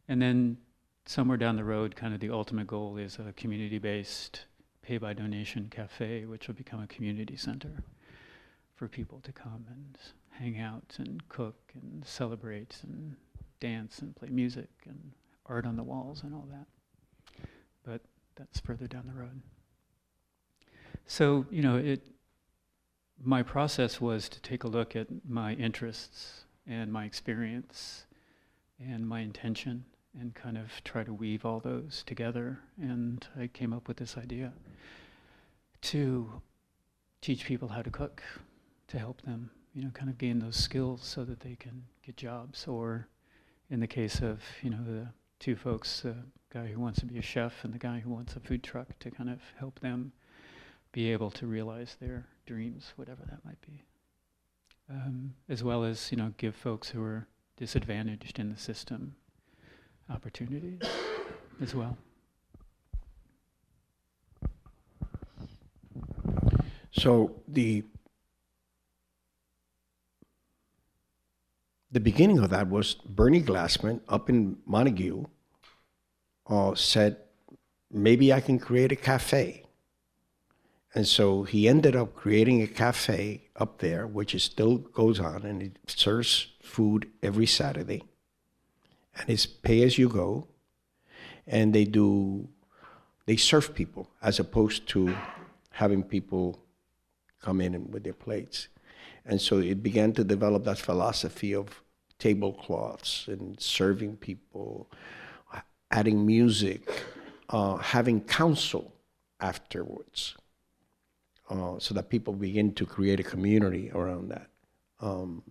[0.08, 0.58] and then
[1.06, 4.46] somewhere down the road, kind of the ultimate goal is a community-based
[4.82, 7.84] pay-by-donation cafe, which will become a community center
[8.76, 9.98] for people to come and
[10.38, 13.16] hang out and cook and celebrate and
[13.60, 15.12] dance and play music and
[15.46, 17.48] art on the walls and all that.
[17.84, 18.02] But
[18.36, 19.42] that's further down the road.
[21.06, 22.06] So, you know, it
[23.24, 28.06] my process was to take a look at my interests and my experience
[28.80, 29.86] and my intention
[30.20, 32.60] and kind of try to weave all those together.
[32.80, 34.54] And I came up with this idea
[35.82, 36.42] to
[37.22, 38.22] teach people how to cook,
[38.88, 42.18] to help them, you know, kind of gain those skills so that they can get
[42.18, 42.66] jobs.
[42.68, 43.08] Or
[43.70, 45.08] in the case of, you know, the
[45.40, 46.16] two folks, the
[46.52, 48.88] guy who wants to be a chef and the guy who wants a food truck,
[48.98, 50.14] to kind of help them
[50.94, 53.84] be able to realize their dreams, whatever that might be.
[54.90, 59.14] Um, as well as, you know, give folks who are disadvantaged in the system
[60.10, 60.82] opportunities
[61.62, 61.96] as well.
[66.92, 67.84] So the
[71.92, 75.26] the beginning of that was Bernie Glassman up in Montague
[76.48, 77.18] uh, said,
[77.92, 79.64] maybe I can create a cafe.
[80.94, 85.44] And so he ended up creating a cafe up there, which is still goes on,
[85.44, 88.04] and it serves food every Saturday
[89.20, 90.48] and it's pay as you go,
[91.46, 92.48] and they do
[93.26, 95.16] they serve people as opposed to
[95.72, 96.64] having people
[97.42, 98.68] come in with their plates.
[99.28, 101.84] And so it began to develop that philosophy of
[102.18, 104.90] tablecloths and serving people,
[105.92, 106.90] adding music,
[107.50, 108.94] uh, having counsel
[109.42, 110.36] afterwards,
[111.50, 114.48] uh, so that people begin to create a community around that.
[115.02, 115.44] Um,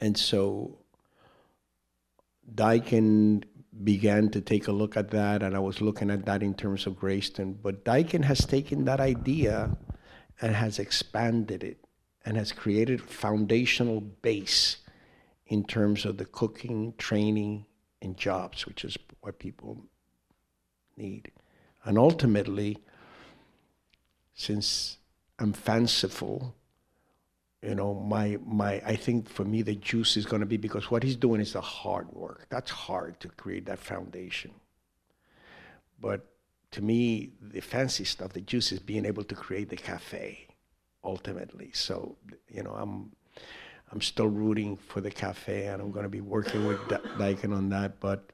[0.00, 0.78] and so
[2.54, 3.42] Daikin
[3.82, 6.86] began to take a look at that, and I was looking at that in terms
[6.86, 7.56] of Grayston.
[7.60, 9.76] But Daikin has taken that idea
[10.40, 11.84] and has expanded it
[12.30, 14.76] and has created a foundational base
[15.48, 17.66] in terms of the cooking, training,
[18.00, 19.82] and jobs, which is what people
[20.96, 21.32] need.
[21.84, 22.78] And ultimately,
[24.32, 24.98] since
[25.40, 26.54] I'm fanciful,
[27.62, 30.88] you know, my my I think for me the juice is going to be because
[30.88, 32.46] what he's doing is the hard work.
[32.48, 34.52] That's hard to create that foundation.
[36.00, 36.26] But
[36.70, 40.46] to me, the fancy stuff, the juice is being able to create the cafe,
[41.04, 41.70] ultimately.
[41.72, 42.16] So,
[42.48, 43.12] you know, I'm
[43.92, 46.78] I'm still rooting for the cafe, and I'm going to be working with
[47.18, 47.98] Daikin on that.
[48.00, 48.30] But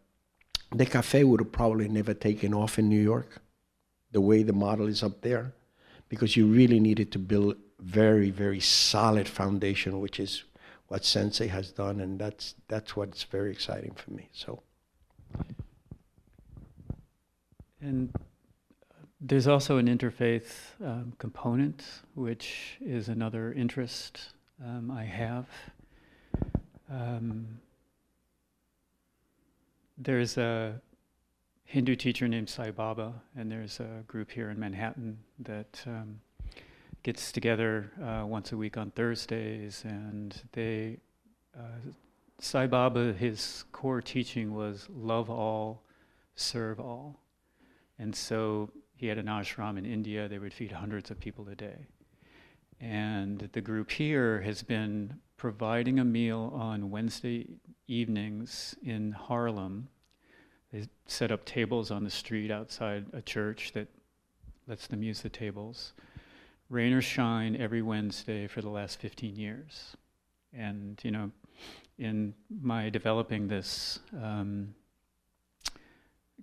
[0.71, 3.41] the cafe would have probably never taken off in New York,
[4.13, 5.55] the way the model is up there,
[6.09, 10.45] because you really needed to build very, very solid foundation, which is
[10.89, 14.29] what Sensei has done, and that's that's what's very exciting for me.
[14.33, 14.63] So.
[17.81, 18.13] And
[19.21, 20.51] there's also an interfaith
[20.85, 24.33] um, component, which is another interest
[24.65, 25.47] um, I have.
[26.91, 27.61] Um,
[29.97, 30.81] there's a
[31.65, 36.21] Hindu teacher named Sai Baba, and there's a group here in Manhattan that um,
[37.03, 40.99] gets together uh, once a week on Thursdays, and they
[41.59, 41.91] uh,
[42.39, 45.83] Sai Baba, his core teaching was love all,
[46.35, 47.19] serve all,
[47.99, 50.29] and so he had an ashram in India.
[50.29, 51.87] They would feed hundreds of people a day,
[52.81, 57.47] and the group here has been providing a meal on Wednesday
[57.87, 59.89] evenings in Harlem.
[60.73, 63.89] They set up tables on the street outside a church that
[64.67, 65.93] lets them use the tables
[66.69, 69.97] rain or shine every Wednesday for the last 15 years.
[70.53, 71.31] And, you know,
[71.99, 74.75] in my developing this um,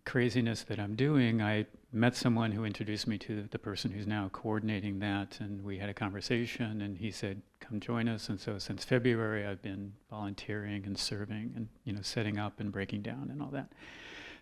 [0.06, 4.30] craziness that I'm doing, I met someone who introduced me to the person who's now
[4.34, 8.58] coordinating that, and we had a conversation, and he said, "Come join us." And so,
[8.58, 13.30] since February, I've been volunteering and serving, and you know, setting up and breaking down
[13.30, 13.72] and all that.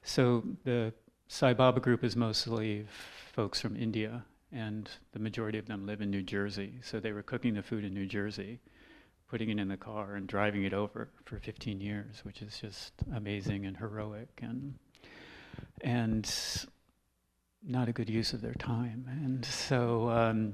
[0.03, 0.93] So the
[1.27, 2.85] Sai Baba group is mostly
[3.33, 6.79] folks from India, and the majority of them live in New Jersey.
[6.81, 8.59] So they were cooking the food in New Jersey,
[9.27, 12.93] putting it in the car, and driving it over for 15 years, which is just
[13.13, 14.75] amazing and heroic and
[15.81, 16.25] and
[17.63, 19.07] not a good use of their time.
[19.23, 20.09] And so.
[20.09, 20.53] Um,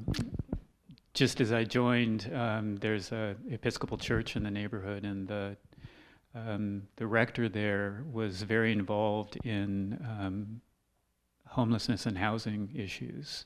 [1.14, 5.58] just as I joined, um, there's a Episcopal church in the neighborhood, and the
[6.36, 10.62] um, the rector there was very involved in um,
[11.48, 13.46] homelessness and housing issues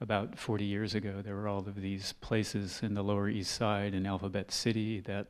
[0.00, 3.94] about 40 years ago, there were all of these places in the Lower East Side
[3.94, 5.26] in Alphabet City that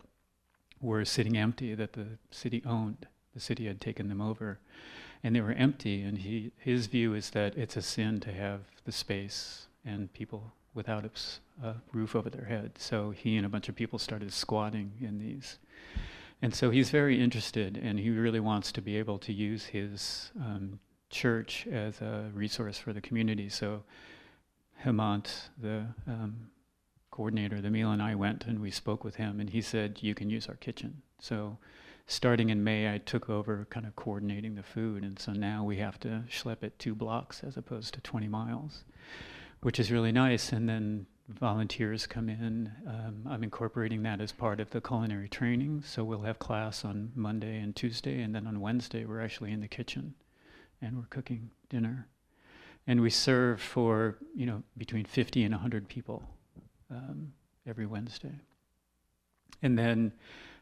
[0.80, 3.06] were sitting empty, that the city owned.
[3.34, 4.60] The city had taken them over.
[5.22, 8.60] And they were empty, and he, his view is that it's a sin to have
[8.84, 11.10] the space and people without a,
[11.92, 12.72] roof over their head.
[12.78, 15.58] So he and a bunch of people started squatting in these.
[16.40, 20.32] And so he's very interested, and he really wants to be able to use his
[20.40, 20.80] um,
[21.10, 23.50] church as a resource for the community.
[23.50, 23.82] So
[24.84, 26.48] Hemant, the um,
[27.10, 30.14] coordinator, the meal, and I went and we spoke with him, and he said, You
[30.14, 31.02] can use our kitchen.
[31.18, 31.58] So,
[32.10, 35.76] starting in May, I took over kind of coordinating the food, and so now we
[35.76, 38.84] have to schlep it two blocks as opposed to 20 miles,
[39.60, 40.52] which is really nice.
[40.52, 42.72] And then volunteers come in.
[42.86, 47.12] Um, I'm incorporating that as part of the culinary training, so we'll have class on
[47.14, 50.14] Monday and Tuesday, and then on Wednesday, we're actually in the kitchen
[50.82, 52.08] and we're cooking dinner
[52.86, 56.22] and we serve for you know between 50 and 100 people
[56.90, 57.32] um,
[57.66, 58.32] every Wednesday.
[59.62, 60.12] And then,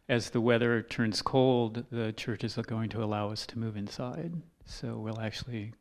[0.08, 4.32] as the weather turns cold, the churches are going to allow us to move inside.
[4.64, 5.72] So we'll actually,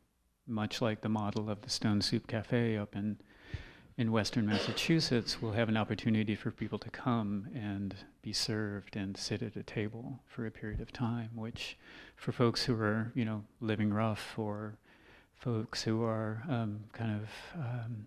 [0.46, 3.18] much like the model of the Stone Soup Cafe up in
[3.96, 9.16] in Western Massachusetts, we'll have an opportunity for people to come and be served and
[9.16, 11.76] sit at a table for a period of time, which,
[12.14, 14.78] for folks who are you know living rough or
[15.34, 18.06] folks who are um, kind of um,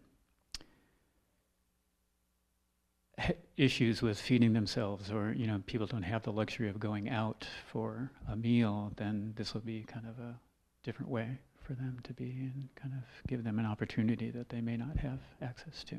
[3.57, 7.47] issues with feeding themselves or you know people don't have the luxury of going out
[7.67, 10.39] for a meal then this will be kind of a
[10.83, 14.61] different way for them to be and kind of give them an opportunity that they
[14.61, 15.95] may not have access to.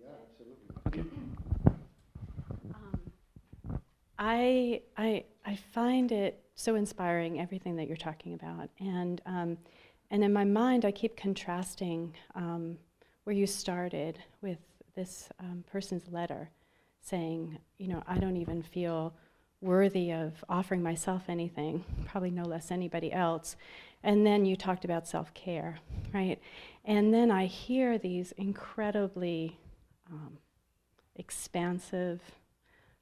[0.00, 0.76] Yeah absolutely.
[0.86, 1.08] Okay.
[2.74, 3.80] Um,
[4.18, 8.70] I, I, I find it so inspiring, everything that you're talking about.
[8.80, 9.58] And, um,
[10.10, 12.78] and in my mind, I keep contrasting um,
[13.28, 14.56] where you started with
[14.96, 16.48] this um, person's letter
[17.02, 19.12] saying, you know, I don't even feel
[19.60, 23.54] worthy of offering myself anything, probably no less anybody else.
[24.02, 25.76] And then you talked about self care,
[26.14, 26.40] right?
[26.86, 29.58] And then I hear these incredibly
[30.10, 30.38] um,
[31.14, 32.22] expansive,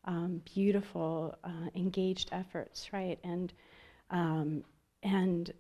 [0.06, 3.20] um, beautiful, uh, engaged efforts, right?
[3.22, 3.52] And
[4.10, 4.64] um,
[5.04, 5.52] and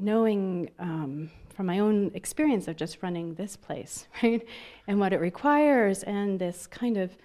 [0.00, 4.46] knowing um, from my own experience of just running this place, right,
[4.86, 7.16] and what it requires, and this kind of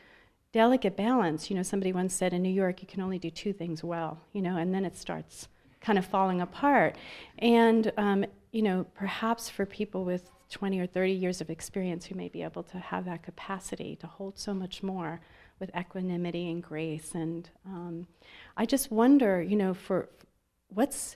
[0.51, 1.49] delicate balance.
[1.49, 4.19] You know, somebody once said in New York, you can only do two things well,
[4.34, 5.47] you know, and then it starts
[5.82, 6.95] kind of falling apart.
[7.39, 12.15] And, um, you know, perhaps for people with 20 or 30 years of experience who
[12.15, 15.19] may be able to have that capacity to hold so much more
[15.59, 17.13] with equanimity and grace.
[17.13, 18.07] And um,
[18.57, 20.09] I just wonder, you know, for
[20.69, 21.15] what's,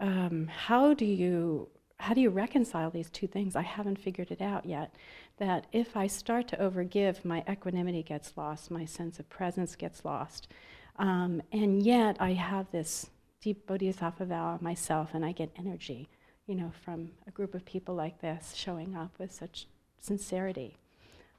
[0.00, 1.68] um, how do you
[1.98, 3.56] how do you reconcile these two things?
[3.56, 4.94] I haven't figured it out yet.
[5.38, 10.04] That if I start to overgive, my equanimity gets lost, my sense of presence gets
[10.04, 10.48] lost.
[10.96, 16.08] Um, and yet I have this deep bodhisattva vow myself, and I get energy,
[16.46, 19.66] you know, from a group of people like this showing up with such
[19.98, 20.76] sincerity.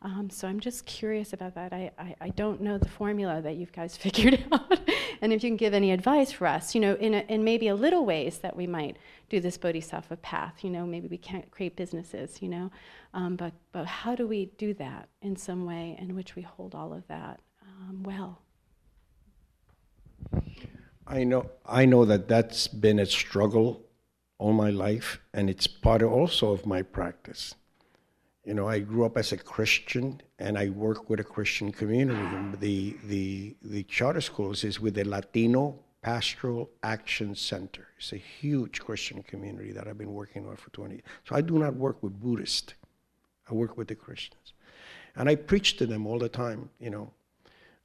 [0.02, 1.74] Um, so I'm just curious about that.
[1.74, 4.80] I, I, I, don't know the formula that you guys figured out.
[5.22, 7.68] And if you can give any advice for us, you know, in, a, in maybe
[7.68, 8.98] a little ways that we might
[9.30, 12.72] do this bodhisattva path, you know, maybe we can't create businesses, you know,
[13.14, 16.76] um, but, but how do we do that in some way in which we hold
[16.76, 18.42] all of that um, well?
[21.06, 23.88] I know, I know that that's been a struggle
[24.38, 27.56] all my life, and it's part also of my practice.
[28.48, 32.58] You know, I grew up as a Christian, and I work with a Christian community.
[32.62, 37.90] The the the charter schools is with the Latino Pastoral Action Center.
[37.98, 41.04] It's a huge Christian community that I've been working on for 20 years.
[41.28, 42.74] So I do not work with Buddhists.
[43.50, 44.54] I work with the Christians,
[45.18, 46.70] and I preach to them all the time.
[46.80, 47.12] You know,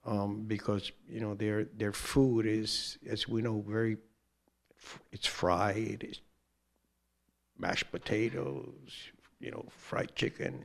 [0.07, 3.97] um, because you know their their food is, as we know, very
[5.11, 6.21] it's fried, it's
[7.59, 9.11] mashed potatoes,
[9.43, 10.65] you know, fried chicken.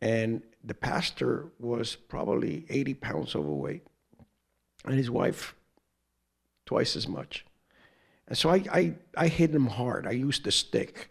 [0.00, 3.82] And the pastor was probably 80 pounds overweight,
[4.84, 5.54] and his wife
[6.66, 7.44] twice as much.
[8.28, 10.06] And so I, I, I hit him hard.
[10.06, 11.10] I used the stick.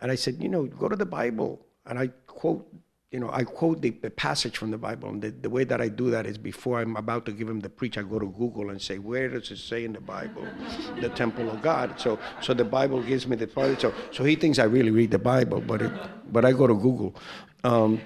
[0.00, 1.64] And I said, you know, go to the Bible.
[1.86, 2.68] And I quote
[3.10, 5.80] you know, I quote the, the, passage from the Bible, and the, the way that
[5.80, 8.26] I do that is before I'm about to give him the preach, I go to
[8.26, 10.46] Google and say, where does it say in the Bible,
[11.00, 11.98] the temple of God?
[11.98, 13.80] So, so the Bible gives me the part.
[13.80, 15.92] So, so he thinks I really read the Bible, but it,
[16.30, 17.16] but I go to Google.
[17.64, 17.98] Um,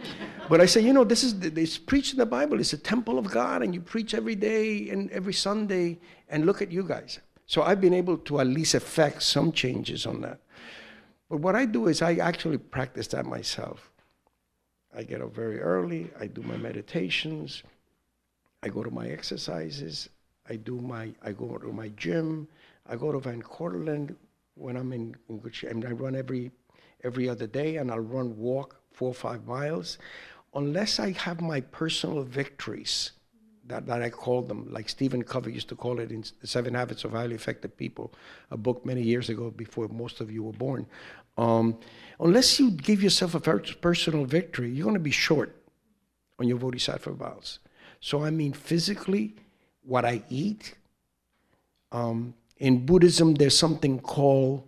[0.48, 2.60] but I say, you know, this is this preached in the Bible.
[2.60, 5.98] It's a temple of God, and you preach every day and every Sunday.
[6.28, 7.18] And look at you guys.
[7.46, 10.40] So I've been able to at least affect some changes on that.
[11.28, 13.91] But what I do is I actually practice that myself.
[14.94, 17.62] I get up very early, I do my meditations,
[18.62, 20.08] I go to my exercises,
[20.48, 22.48] I do my I go to my gym,
[22.86, 24.14] I go to Van Cortlandt
[24.54, 25.70] when I'm in, in good shape.
[25.70, 26.50] And I run every
[27.04, 29.98] every other day and I'll run walk four or five miles.
[30.54, 33.12] Unless I have my personal victories,
[33.66, 37.04] that, that I call them, like Stephen Covey used to call it in Seven Habits
[37.04, 38.12] of Highly Effective People,
[38.50, 40.86] a book many years ago before most of you were born.
[41.36, 41.78] Um,
[42.20, 45.56] unless you give yourself a personal victory, you're going to be short
[46.38, 47.58] on your bodhisattva vows.
[48.00, 49.36] So, I mean, physically,
[49.82, 50.74] what I eat.
[51.90, 54.62] Um, in Buddhism, there's something called,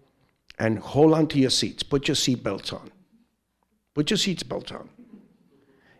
[0.59, 2.91] and hold on to your seats, put your seatbelts on.
[3.95, 4.89] Put your seatbelts on.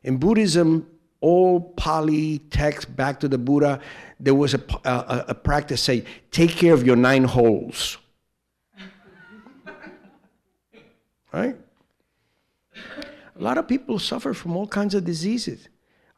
[0.03, 0.87] In Buddhism,
[1.21, 3.81] all Pali text back to the Buddha,
[4.21, 7.99] there was a, a, a practice say, take care of your nine holes.
[11.35, 11.57] Right?
[13.37, 15.69] A lot of people suffer from all kinds of diseases.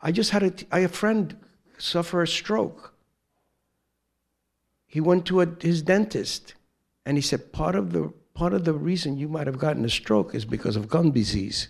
[0.02, 1.36] I just had a, I had a friend
[1.78, 2.92] suffer a stroke.
[4.86, 6.54] He went to a, his dentist,
[7.04, 9.88] and he said part of the part of the reason you might have gotten a
[9.88, 11.68] stroke is because of gum disease.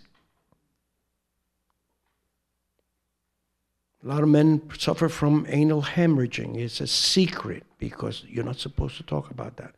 [4.06, 6.56] A lot of men suffer from anal hemorrhaging.
[6.56, 9.74] It's a secret because you're not supposed to talk about that.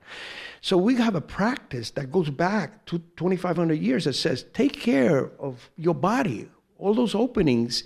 [0.60, 5.30] So we have a practice that goes back to 2,500 years that says take care
[5.38, 7.84] of your body, all those openings.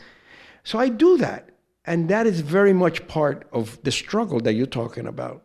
[0.65, 1.51] So I do that.
[1.85, 5.45] And that is very much part of the struggle that you're talking about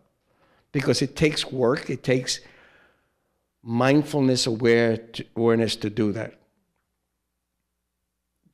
[0.71, 2.39] because it takes work, it takes
[3.61, 6.39] mindfulness aware to, awareness to do that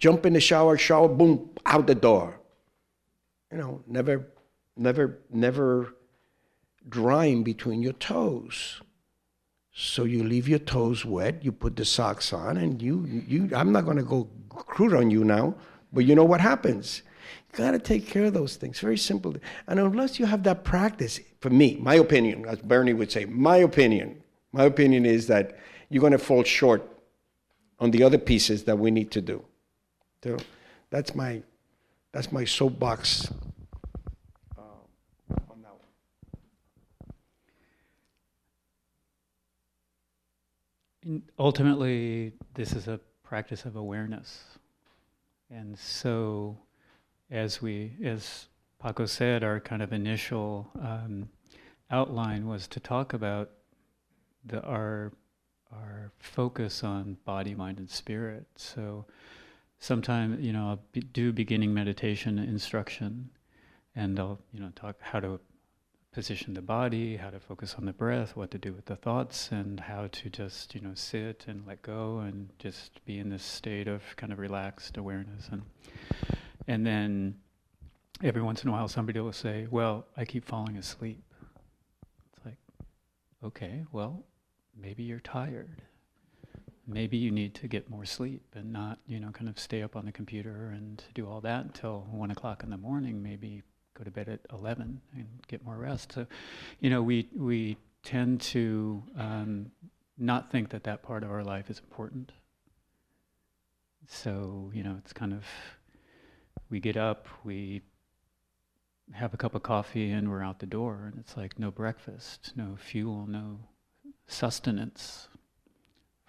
[0.03, 2.37] jump in the shower, shower, boom, out the door.
[3.49, 4.27] You know, never,
[4.75, 5.95] never, never
[6.89, 8.81] drying between your toes.
[9.71, 12.95] So you leave your toes wet, you put the socks on, and you,
[13.33, 15.55] you I'm not going to go crude on you now,
[15.93, 17.01] but you know what happens.
[17.51, 18.81] You got to take care of those things.
[18.81, 19.33] Very simple.
[19.67, 23.57] And unless you have that practice, for me, my opinion, as Bernie would say, my
[23.57, 24.21] opinion,
[24.53, 25.57] My opinion is that
[25.89, 26.81] you're going to fall short
[27.79, 29.43] on the other pieces that we need to do.
[30.24, 30.38] So
[30.89, 31.43] that's my
[32.13, 33.30] that's my soapbox.
[34.57, 34.61] uh,
[35.49, 35.74] on that
[41.03, 41.24] one.
[41.38, 44.43] Ultimately, this is a practice of awareness.
[45.49, 46.57] And so,
[47.30, 48.47] as we, as
[48.80, 51.28] Paco said, our kind of initial um,
[51.91, 53.49] outline was to talk about
[54.45, 55.11] the, our
[55.74, 58.45] our focus on body, mind, and spirit.
[58.55, 59.05] So,
[59.84, 63.29] sometimes you know I'll be, do beginning meditation instruction,
[63.95, 65.39] and I'll you know talk how to
[66.13, 69.49] position the body, how to focus on the breath, what to do with the thoughts,
[69.51, 73.43] and how to just you know sit and let go and just be in this
[73.43, 75.63] state of kind of relaxed awareness and
[76.67, 77.36] and then
[78.23, 81.21] every once in a while somebody will say, "Well, I keep falling asleep."
[82.31, 82.57] It's like,
[83.43, 84.23] okay, well,
[84.79, 85.81] maybe you're tired.
[86.86, 89.95] Maybe you need to get more sleep and not, you know, kind of stay up
[89.95, 93.23] on the computer and do all that until one o'clock in the morning.
[93.23, 93.63] Maybe
[93.97, 96.11] go to bed at 11 and get more rest.
[96.13, 96.27] So,
[96.81, 99.71] you know, we, we tend to um,
[100.17, 102.34] not think that that part of our life is important.
[104.07, 105.45] So, you know, it's kind of,
[106.69, 107.81] we get up, we
[109.13, 112.51] have a cup of coffee, and we're out the door, and it's like no breakfast,
[112.55, 113.59] no fuel, no
[114.27, 115.29] sustenance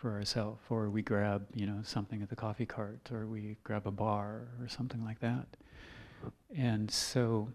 [0.04, 0.60] for ourselves.
[0.68, 4.48] Or we grab, you know, something at the coffee cart, or we grab a bar,
[4.60, 5.46] or something like that.
[6.54, 7.48] And so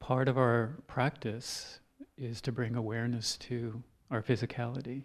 [0.00, 1.80] part of our practice
[2.18, 5.04] is to bring awareness to our physicality.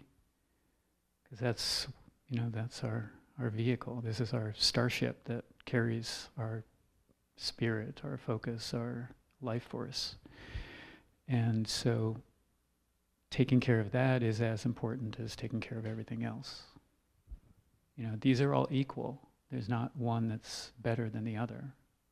[1.24, 1.88] Because that's,
[2.28, 4.02] you know, that's our, our vehicle.
[4.04, 6.64] This is our starship that carries our
[7.38, 9.08] spirit, our focus, our
[9.40, 10.16] life force.
[11.28, 12.18] And so
[13.30, 16.62] taking care of that is as important as taking care of everything else.
[17.96, 19.20] You know, these are all equal.
[19.50, 21.64] There's not one that's better than the other.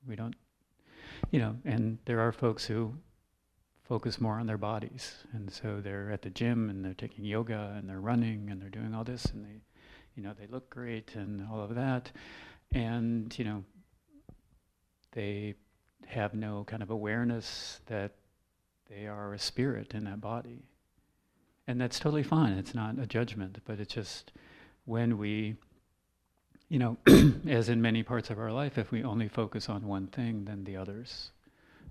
[0.07, 0.35] We don't,
[1.31, 2.95] you know, and there are folks who
[3.83, 5.15] focus more on their bodies.
[5.33, 8.71] And so they're at the gym and they're taking yoga and they're running and they're
[8.71, 9.61] doing all this and they,
[10.17, 12.11] you know, they look great and all of that.
[12.73, 13.65] And, you know,
[15.13, 15.55] they
[16.07, 18.13] have no kind of awareness that
[18.89, 20.65] they are a spirit in that body.
[21.67, 22.53] And that's totally fine.
[22.53, 24.33] It's not a judgment, but it's just
[24.85, 25.57] when we
[26.69, 26.97] you know,
[27.49, 30.65] as in many parts of our life, if we only focus on one thing, then
[30.65, 31.31] the others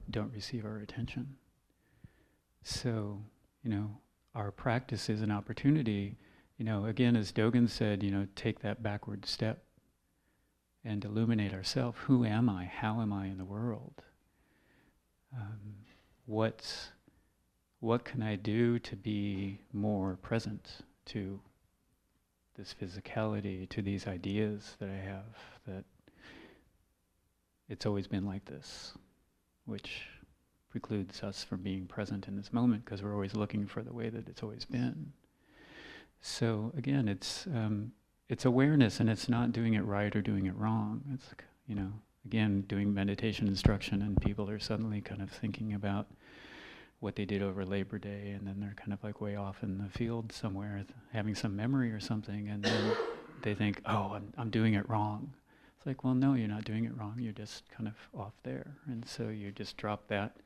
[0.10, 1.36] don't receive our attention.
[2.64, 3.22] So,
[3.64, 3.98] you know,
[4.36, 6.18] our practice is an opportunity,
[6.58, 9.64] you know, again, as Dogen said, you know, take that backward step
[10.84, 11.98] and illuminate ourselves.
[12.08, 12.66] Who am I?
[12.66, 14.02] How am I in the world?
[15.34, 15.76] Um,
[16.26, 16.90] what's,
[17.84, 20.70] what can I do to be more present
[21.08, 21.38] to
[22.56, 25.36] this physicality, to these ideas that I have
[25.68, 25.84] that
[27.68, 28.94] it's always been like this,
[29.66, 30.04] which
[30.70, 34.08] precludes us from being present in this moment because we're always looking for the way
[34.08, 35.12] that it's always been.
[36.22, 37.92] So again, it's um,
[38.30, 41.02] it's awareness, and it's not doing it right or doing it wrong.
[41.14, 41.26] It's
[41.68, 41.92] you know,
[42.26, 46.08] again, doing meditation instruction, and people are suddenly kind of thinking about
[47.04, 49.78] what they did over Labor Day, and then they're kind of like way off in
[49.78, 52.96] the field somewhere, having some memory or something, and then
[53.42, 55.34] they think, "Oh, I'm I'm doing it wrong."
[55.78, 57.16] It's like, well, no, you're not doing it wrong.
[57.20, 60.38] You're just kind of off there, and so you just drop that,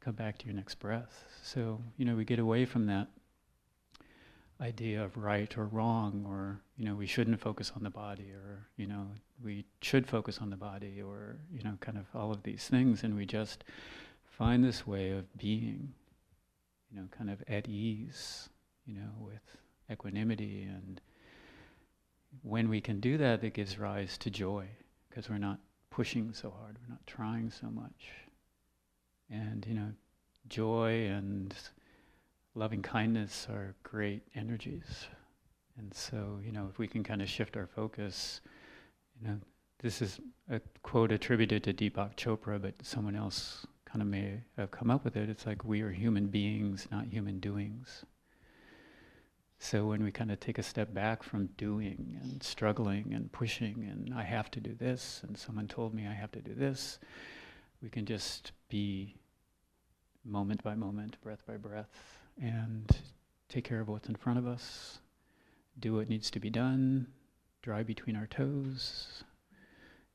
[0.00, 1.24] come back to your next breath.
[1.42, 3.08] So you know, we get away from that
[4.60, 8.68] idea of right or wrong, or you know, we shouldn't focus on the body, or
[8.76, 9.08] you know,
[9.42, 13.02] we should focus on the body, or you know, kind of all of these things,
[13.02, 13.64] and we just
[14.36, 15.92] find this way of being,
[16.90, 18.48] you know, kind of at ease,
[18.84, 19.40] you know, with
[19.90, 20.62] equanimity.
[20.62, 21.00] And
[22.42, 24.66] when we can do that, it gives rise to joy
[25.08, 25.58] because we're not
[25.90, 28.10] pushing so hard, we're not trying so much.
[29.30, 29.92] And, you know,
[30.48, 31.54] joy and
[32.54, 35.06] loving kindness are great energies.
[35.78, 38.42] And so, you know, if we can kind of shift our focus,
[39.20, 39.38] you know,
[39.78, 40.20] this is
[40.50, 43.66] a quote attributed to Deepak Chopra, but someone else
[43.96, 45.30] kind of may have come up with it.
[45.30, 48.04] It's like we are human beings, not human doings.
[49.58, 53.88] So when we kind of take a step back from doing and struggling and pushing
[53.90, 56.98] and I have to do this and someone told me I have to do this,
[57.82, 59.14] we can just be
[60.26, 62.90] moment by moment, breath by breath, and
[63.48, 64.98] take care of what's in front of us,
[65.80, 67.06] do what needs to be done,
[67.62, 69.24] dry between our toes,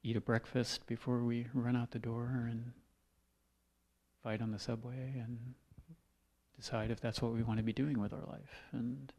[0.04, 2.74] eat a breakfast before we run out the door and
[4.24, 5.38] fight on the subway and
[6.56, 8.62] decide if that's what we want to be doing with our life.
[8.72, 9.12] And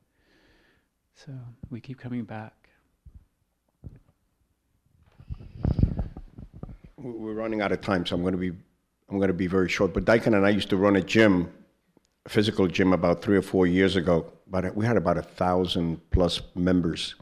[1.15, 1.33] So
[1.71, 2.69] we keep coming back.
[6.97, 8.49] We- We're running out of time, so I'm going to be,
[9.11, 9.93] I'm going to be very short.
[9.93, 11.53] But Daikin and I used to run a gym,
[12.25, 14.33] a physical gym, about three or four years ago.
[14.47, 17.15] But we had about a thousand plus members,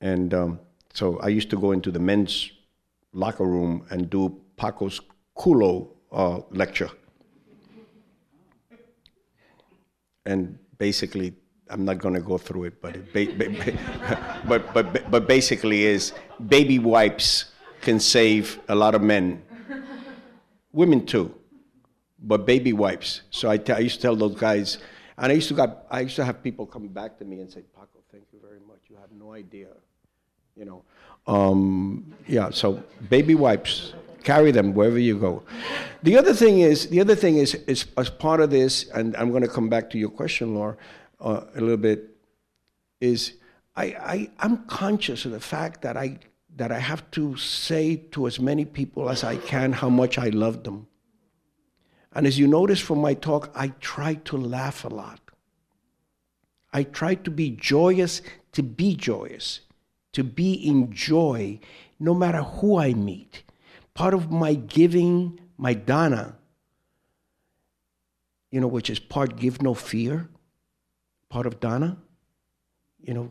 [0.00, 0.60] and um,
[0.92, 2.50] so I used to go into the men's
[3.12, 5.00] locker room and do Paco's
[5.36, 6.90] Culo uh, lecture.
[10.24, 11.34] And basically,
[11.68, 15.84] I'm not going to go through it, but it ba- ba- but, but but basically
[15.84, 16.12] is
[16.48, 17.46] baby wipes
[17.82, 19.42] can save a lot of men,
[20.72, 21.34] women too,
[22.22, 23.22] but baby wipes.
[23.30, 24.78] So I, t- I used to tell those guys,
[25.18, 27.50] and I used to got, I used to have people come back to me and
[27.50, 28.80] say, Paco, thank you very much.
[28.88, 29.68] You have no idea,
[30.56, 30.82] you know.
[31.26, 33.92] Um, yeah, so baby wipes,
[34.24, 35.42] carry them wherever you go.
[36.02, 39.30] The other thing is, the other thing is, is as part of this, and I'm
[39.30, 40.76] going to come back to your question, Laura,
[41.20, 42.10] uh, a little bit,
[43.00, 43.34] is
[43.76, 46.18] I, I, I'm conscious of the fact that I,
[46.56, 50.28] that I have to say to as many people as I can how much I
[50.28, 50.86] love them.
[52.12, 55.20] And as you notice from my talk, I try to laugh a lot.
[56.72, 58.22] I try to be joyous,
[58.52, 59.60] to be joyous,
[60.12, 61.58] to be in joy,
[61.98, 63.42] no matter who I meet.
[63.94, 66.36] Part of my giving, my dana,
[68.50, 70.28] you know, which is part give no fear,
[71.28, 71.96] part of dana,
[73.00, 73.30] you know,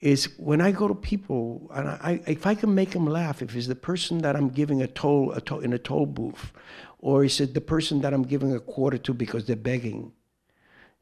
[0.00, 3.56] is when I go to people and I, if I can make them laugh, if
[3.56, 6.52] it's the person that I'm giving a toll, a toll in a toll booth,
[6.98, 10.12] or is it the person that I'm giving a quarter to because they're begging,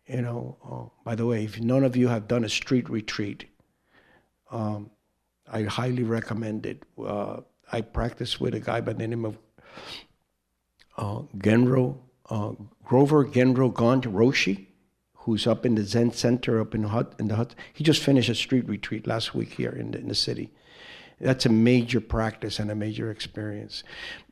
[0.07, 0.57] you know.
[0.65, 3.47] Oh, by the way, if none of you have done a street retreat,
[4.53, 4.91] um,
[5.51, 6.85] I highly recommend it.
[7.05, 7.41] Uh,
[7.73, 9.39] I practice with a guy by the name of
[10.97, 11.99] uh, Genro
[12.29, 12.53] uh,
[12.85, 14.67] Grover Genro Gauntt Roshi
[15.23, 17.55] who's up in the Zen Center up in, Hut, in the Hut.
[17.73, 20.51] He just finished a street retreat last week here in the, in the city.
[21.21, 23.85] That's a major practice and a major experience.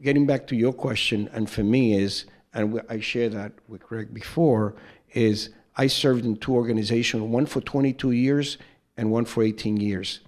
[0.02, 4.12] Getting back to your question, and for me is, and I shared that with Greg
[4.12, 4.74] before,
[5.12, 8.58] is I served in two organizations, one for 22 years
[8.96, 10.20] and one for 18 years.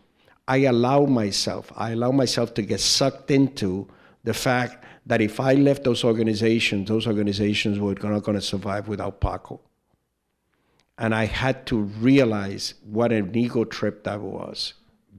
[0.48, 3.88] I allow myself, I allow myself to get sucked into
[4.24, 8.88] the fact that if I left those organizations, those organizations were not going to survive
[8.88, 9.60] without Paco
[10.98, 14.74] and I had to realize what an ego trip that was.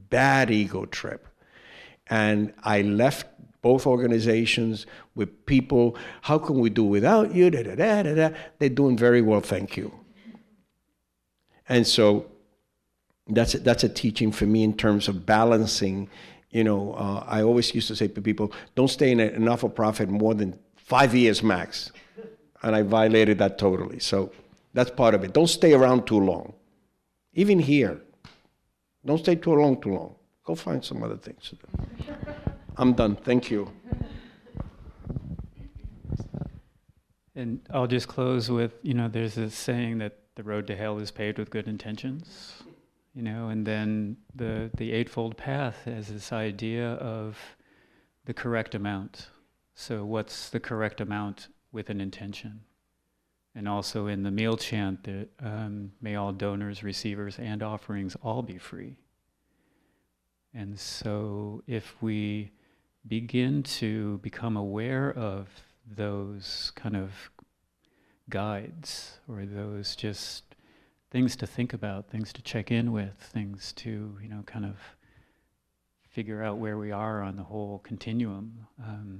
[0.09, 1.28] Bad ego trip.
[2.07, 3.28] And I left
[3.61, 7.49] both organizations with people, how can we do without you?
[7.49, 8.30] Da, da, da.
[8.59, 9.91] They're doing very well, thank you.
[11.67, 12.32] And so
[13.28, 16.09] that's that's a teaching for me in terms of balancing.
[16.51, 19.39] You know, uh, I always used to say to people, don't stay in a, a
[19.39, 21.91] not for profit more than five years max.
[22.61, 23.99] And I violated that totally.
[23.99, 24.32] So
[24.74, 25.34] that's part of it.
[25.34, 26.53] Don't stay around too long.
[27.34, 27.99] Even here,
[29.05, 30.15] don't stay too long, too long.
[30.45, 32.13] Go find some other things to do.
[32.78, 33.15] I'm done.
[33.15, 33.71] Thank you.
[37.36, 40.99] And I'll just close with you know, there's this saying that the road to hell
[40.99, 42.62] is paved with good intentions,
[43.14, 47.38] you know, and then the, the Eightfold Path has this idea of
[48.26, 49.30] the correct amount.
[49.76, 52.61] So, what's the correct amount with an intention?
[53.55, 58.41] And also in the meal chant that um, may all donors, receivers, and offerings all
[58.41, 58.97] be free.
[60.53, 62.51] And so if we
[63.07, 65.49] begin to become aware of
[65.86, 67.11] those kind of
[68.30, 70.53] guides or those just
[71.14, 74.78] things to think about, things to check in with, things to, you know, kind of
[76.09, 79.20] figure out where we are on the whole continuum, um,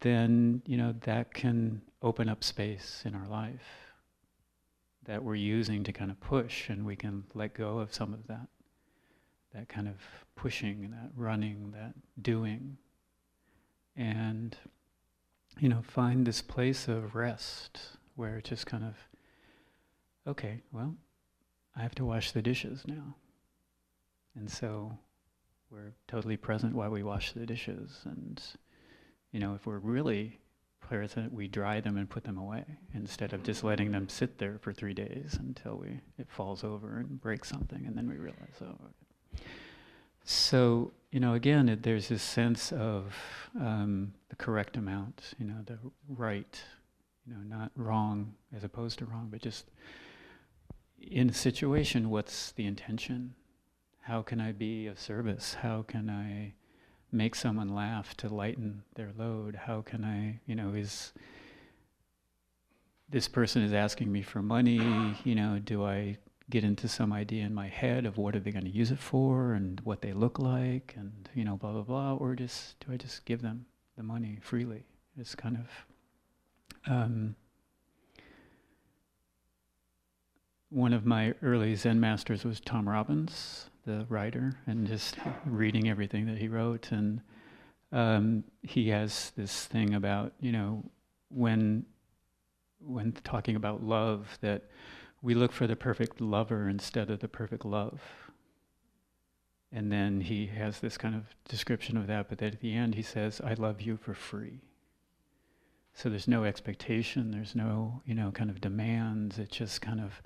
[0.00, 3.94] then, you know, that can open up space in our life
[5.06, 8.26] that we're using to kind of push, and we can let go of some of
[8.26, 8.46] that.
[9.54, 9.94] That kind of
[10.36, 12.76] pushing, that running, that doing.
[13.96, 14.54] And,
[15.58, 17.80] you know, find this place of rest
[18.16, 19.07] where it just kind of,
[20.28, 20.94] okay, well,
[21.76, 23.16] I have to wash the dishes now.
[24.36, 24.96] And so
[25.70, 28.00] we're totally present while we wash the dishes.
[28.04, 28.40] And,
[29.32, 30.38] you know, if we're really
[30.80, 32.64] present, we dry them and put them away
[32.94, 36.98] instead of just letting them sit there for three days until we it falls over
[36.98, 38.64] and breaks something, and then we realize, oh.
[39.34, 39.42] Okay.
[40.24, 43.14] So you know, again, it, there's this sense of
[43.58, 46.60] um, the correct amount, you know, the right,
[47.26, 49.70] you know, not wrong as opposed to wrong, but just
[51.00, 53.34] in a situation, what's the intention?
[54.02, 55.54] How can I be of service?
[55.54, 56.54] How can I
[57.12, 59.54] make someone laugh to lighten their load?
[59.54, 61.12] How can I, you know, is
[63.08, 66.18] this person is asking me for money, you know, do I
[66.50, 68.98] get into some idea in my head of what are they going to use it
[68.98, 72.92] for and what they look like and you know blah blah blah or just do
[72.92, 74.84] I just give them the money freely
[75.18, 77.36] it's kind of um,
[80.70, 85.16] one of my early Zen masters was Tom Robbins the writer and just
[85.46, 87.22] reading everything that he wrote and
[87.90, 90.84] um, he has this thing about you know
[91.30, 91.86] when
[92.80, 94.64] when talking about love that
[95.22, 98.00] we look for the perfect lover instead of the perfect love.
[99.70, 102.94] And then he has this kind of description of that, but then at the end
[102.94, 104.60] he says, I love you for free.
[105.92, 109.38] So there's no expectation, there's no, you know, kind of demands.
[109.38, 110.22] It's just kind of,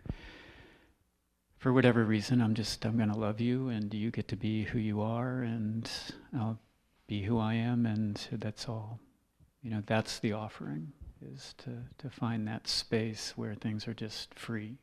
[1.62, 4.64] for whatever reason, I'm just, I'm going to love you and you get to be
[4.64, 5.88] who you are and
[6.36, 6.58] I'll
[7.06, 8.98] be who I am and that's all.
[9.62, 10.90] You know, that's the offering
[11.24, 14.76] is to, to find that space where things are just free.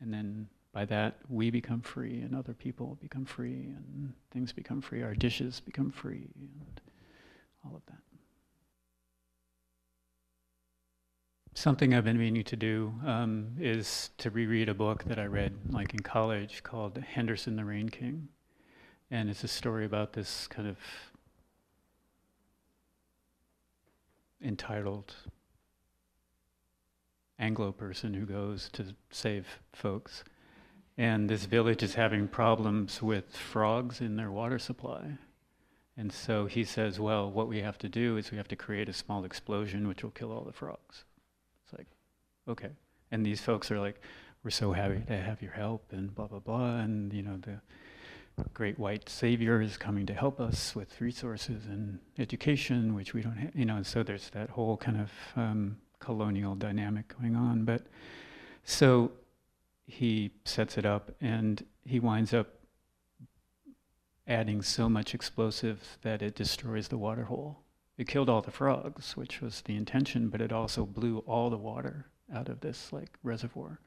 [0.00, 4.80] And then by that, we become free, and other people become free, and things become
[4.80, 5.02] free.
[5.02, 6.80] Our dishes become free, and
[7.66, 8.07] all of that.
[11.58, 15.58] Something I've been meaning to do um, is to reread a book that I read,
[15.70, 18.28] like in college, called Henderson the Rain King.
[19.10, 20.76] And it's a story about this kind of
[24.40, 25.16] entitled
[27.40, 30.22] Anglo person who goes to save folks.
[30.96, 35.18] And this village is having problems with frogs in their water supply.
[35.96, 38.88] And so he says, well, what we have to do is we have to create
[38.88, 41.02] a small explosion which will kill all the frogs.
[42.48, 42.70] Okay.
[43.10, 44.00] And these folks are like,
[44.42, 46.76] we're so happy to have your help and blah, blah, blah.
[46.78, 47.60] And, you know, the
[48.54, 53.36] great white savior is coming to help us with resources and education, which we don't
[53.36, 57.64] have, you know, and so there's that whole kind of um, colonial dynamic going on.
[57.64, 57.86] But
[58.64, 59.12] so
[59.86, 62.48] he sets it up and he winds up
[64.26, 67.64] adding so much explosive that it destroys the water hole.
[67.96, 71.56] It killed all the frogs, which was the intention, but it also blew all the
[71.56, 73.80] water out of this like reservoir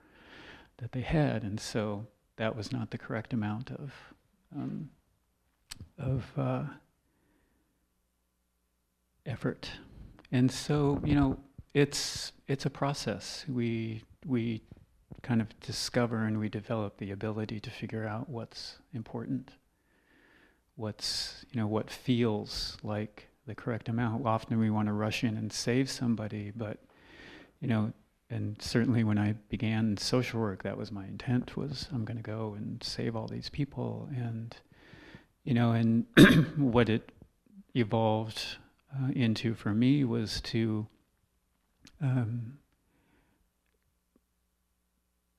[0.77, 3.93] that they had, and so that was not the correct amount of
[4.55, 4.89] um,
[5.97, 6.63] of uh,
[9.25, 9.69] effort.
[10.31, 11.37] And so, you know,
[11.73, 13.45] it's it's a process.
[13.47, 14.61] We we
[15.21, 19.51] kind of discover and we develop the ability to figure out what's important,
[20.75, 24.25] what's you know what feels like the correct amount.
[24.25, 26.79] Often we want to rush in and save somebody, but
[27.59, 27.93] you know,
[28.31, 32.23] and certainly when I began social work, that was my intent: was I'm going to
[32.23, 34.55] go and save all these people, and
[35.43, 36.05] you know, and
[36.57, 37.11] what it
[37.75, 38.57] evolved
[38.95, 40.87] uh, into for me was to
[42.01, 42.57] um,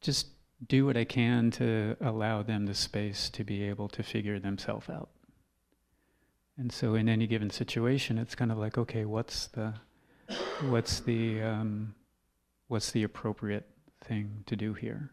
[0.00, 0.28] just
[0.68, 4.88] do what I can to allow them the space to be able to figure themselves
[4.88, 5.10] out.
[6.58, 9.74] And so, in any given situation, it's kind of like, okay, what's the,
[10.68, 11.94] what's the, um,
[12.72, 13.68] what's the appropriate
[14.02, 15.12] thing to do here,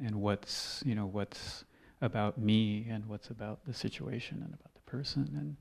[0.00, 1.64] and what's, you know, what's
[2.00, 5.56] about me, and what's about the situation, and about the person,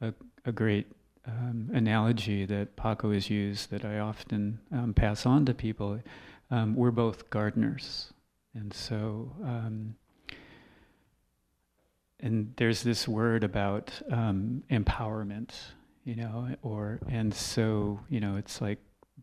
[0.00, 0.88] and a, a great
[1.24, 6.00] um, analogy that Paco has used that I often um, pass on to people.
[6.50, 8.12] Um, we're both gardeners.
[8.52, 9.94] And so, um,
[12.18, 15.52] and there's this word about um, empowerment,
[16.04, 18.80] you know, or, and so, you know, it's like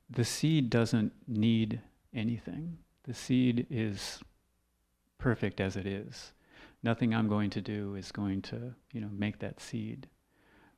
[0.10, 1.82] the seed doesn't need
[2.14, 2.78] anything.
[3.04, 4.20] The seed is
[5.18, 6.34] perfect as it is.
[6.82, 10.08] Nothing I'm going to do is going to, you know, make that seed.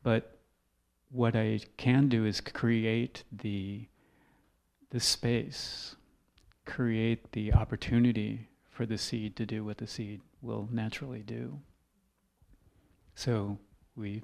[0.03, 0.39] But
[1.09, 3.87] what I can do is create the,
[4.89, 5.95] the space,
[6.65, 11.59] create the opportunity for the seed to do what the seed will naturally do.
[13.13, 13.59] So
[13.95, 14.23] we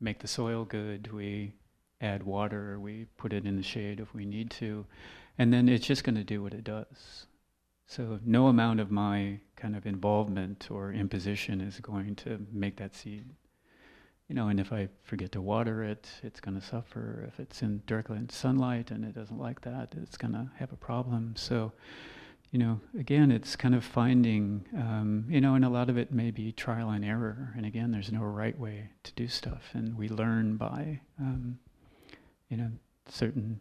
[0.00, 1.54] make the soil good, we
[2.00, 4.86] add water, we put it in the shade if we need to,
[5.38, 7.26] and then it's just going to do what it does.
[7.86, 12.94] So no amount of my kind of involvement or imposition is going to make that
[12.94, 13.24] seed
[14.28, 17.24] you know, and if I forget to water it, it's going to suffer.
[17.26, 20.70] If it's in directly in sunlight and it doesn't like that, it's going to have
[20.70, 21.34] a problem.
[21.34, 21.72] So,
[22.50, 26.12] you know, again, it's kind of finding, um, you know, and a lot of it
[26.12, 27.54] may be trial and error.
[27.56, 31.58] And again, there's no right way to do stuff, and we learn by, um,
[32.48, 32.70] you know,
[33.08, 33.60] certain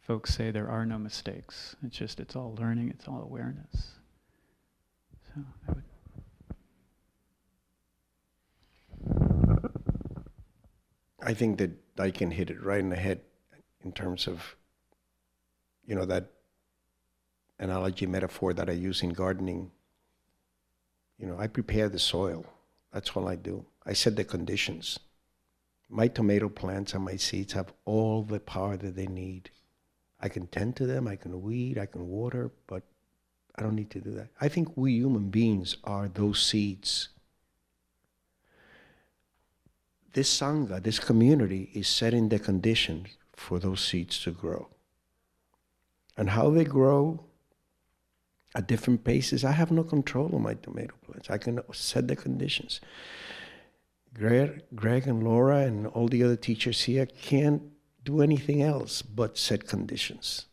[0.00, 1.76] folks say there are no mistakes.
[1.84, 3.92] It's just it's all learning, it's all awareness.
[5.34, 5.84] So I would.
[11.22, 13.20] I think that I can hit it right in the head
[13.82, 14.56] in terms of,
[15.86, 16.30] you know, that
[17.58, 19.70] analogy metaphor that I use in gardening.
[21.18, 22.44] You know, I prepare the soil.
[22.92, 23.64] That's all I do.
[23.86, 24.98] I set the conditions.
[25.88, 29.50] My tomato plants and my seeds have all the power that they need.
[30.20, 32.82] I can tend to them, I can weed, I can water, but
[33.56, 34.28] I don't need to do that.
[34.40, 37.10] I think we human beings are those seeds.
[40.14, 44.68] This Sangha, this community, is setting the conditions for those seeds to grow.
[46.16, 47.24] And how they grow
[48.54, 51.30] at different paces, I have no control on my tomato plants.
[51.30, 52.80] I can set the conditions.
[54.14, 57.62] Greg, Greg and Laura and all the other teachers here can't
[58.04, 60.46] do anything else but set conditions.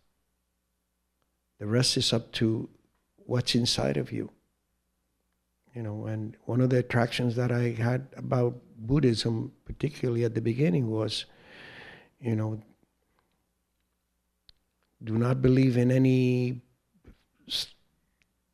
[1.59, 2.69] The rest is up to
[3.17, 4.31] what's inside of you.
[5.75, 10.41] You know, and one of the attractions that I had about Buddhism, particularly at the
[10.41, 11.25] beginning, was,
[12.19, 12.61] you know,
[15.03, 16.61] do not believe in any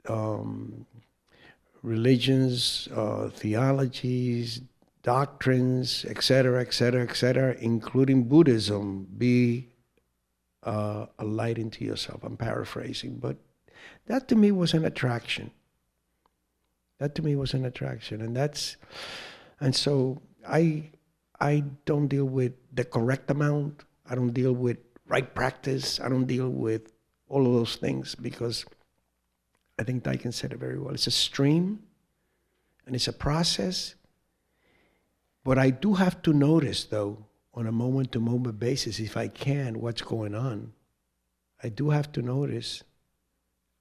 [0.08, 0.86] um,
[1.82, 4.62] religions, uh, theologies,
[5.08, 9.70] doctrines, etc., etc., etc., including Buddhism, be
[10.64, 12.26] uh, a light into yourself.
[12.26, 13.38] I'm paraphrasing, but
[14.08, 15.52] that to me was an attraction.
[17.00, 18.76] That to me was an attraction, and that's,
[19.62, 20.92] and so I,
[21.40, 23.86] I don't deal with the correct amount.
[24.10, 24.78] I don't deal with
[25.08, 26.02] right practice.
[26.02, 26.92] I don't deal with
[27.30, 28.66] all of those things because
[29.80, 30.94] I think Daikin said it very well.
[30.94, 31.80] It's a stream,
[32.86, 33.96] and it's a process.
[35.48, 39.30] But I do have to notice, though, on a moment to moment basis, if I
[39.30, 40.74] can, what's going on.
[41.64, 42.84] I do have to notice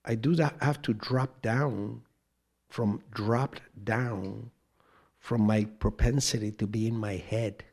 [0.04, 2.02] I do have to drop down
[2.68, 4.52] from dropped down
[5.18, 7.64] from my propensity to be in my head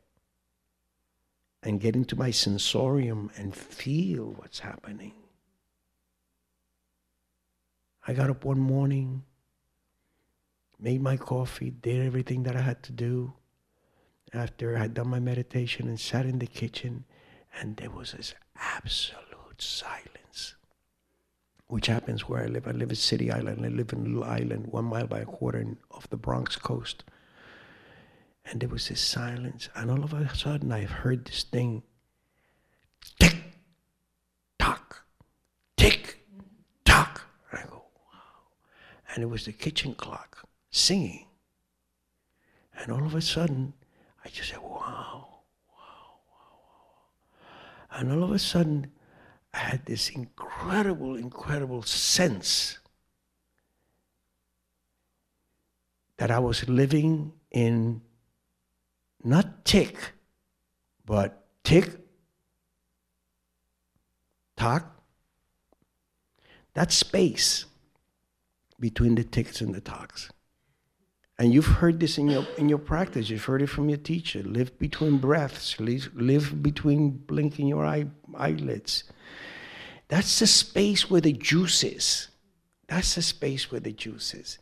[1.62, 5.12] and get into my sensorium and feel what's happening.
[8.08, 9.22] I got up one morning,
[10.80, 13.34] made my coffee, did everything that I had to do
[14.34, 17.04] after I had done my meditation and sat in the kitchen,
[17.60, 20.54] and there was this absolute silence
[21.66, 22.68] which happens where I live.
[22.68, 23.64] I live in City Island.
[23.64, 27.04] I live in a little island, one mile by a quarter of the Bronx coast.
[28.44, 31.82] And there was this silence, and all of a sudden I heard this thing
[33.18, 33.36] tick,
[34.58, 35.04] tock,
[35.76, 36.18] tick,
[36.84, 37.22] tock.
[37.50, 37.82] And I go,
[38.12, 38.20] wow.
[39.14, 41.26] And it was the kitchen clock singing.
[42.76, 43.72] And all of a sudden,
[44.24, 45.28] I just said, wow, wow,
[45.68, 47.98] wow, wow.
[47.98, 48.90] And all of a sudden,
[49.52, 52.78] I had this incredible, incredible sense
[56.16, 58.00] that I was living in
[59.22, 60.12] not tick,
[61.04, 61.98] but tick,
[64.56, 65.02] talk,
[66.74, 67.66] that space
[68.80, 70.30] between the ticks and the tocks.
[71.38, 73.28] And you've heard this in your, in your practice.
[73.28, 74.42] You've heard it from your teacher.
[74.42, 75.80] Live between breaths.
[75.80, 78.06] Live, live between blinking your eye,
[78.36, 79.04] eyelids.
[80.08, 82.28] That's the space where the juice is.
[82.86, 84.58] That's the space where the juice is.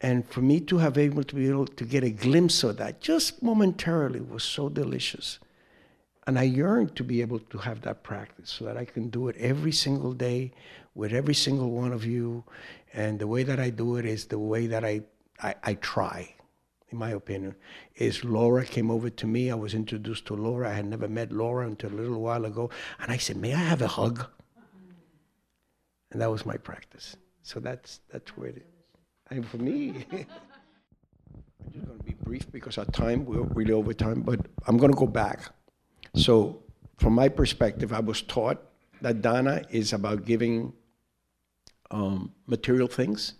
[0.00, 3.00] And for me to have able to be able to get a glimpse of that
[3.00, 5.38] just momentarily was so delicious.
[6.26, 9.28] And I yearn to be able to have that practice so that I can do
[9.28, 10.52] it every single day
[10.94, 12.44] with every single one of you.
[12.92, 15.02] And the way that I do it is the way that I,
[15.42, 16.34] I, I try,
[16.88, 17.54] in my opinion.
[17.96, 19.50] Is Laura came over to me.
[19.50, 20.70] I was introduced to Laura.
[20.70, 22.70] I had never met Laura until a little while ago.
[23.00, 24.26] And I said, May I have a hug?
[26.12, 27.16] And that was my practice.
[27.42, 28.62] So that's, that's where it is.
[29.30, 33.92] and for me, I'm just going to be brief because our time, we're really over
[33.92, 35.40] time, but I'm going to go back.
[36.14, 36.62] So,
[36.96, 38.62] from my perspective, I was taught
[39.02, 40.72] that dana is about giving
[41.90, 43.34] um, material things.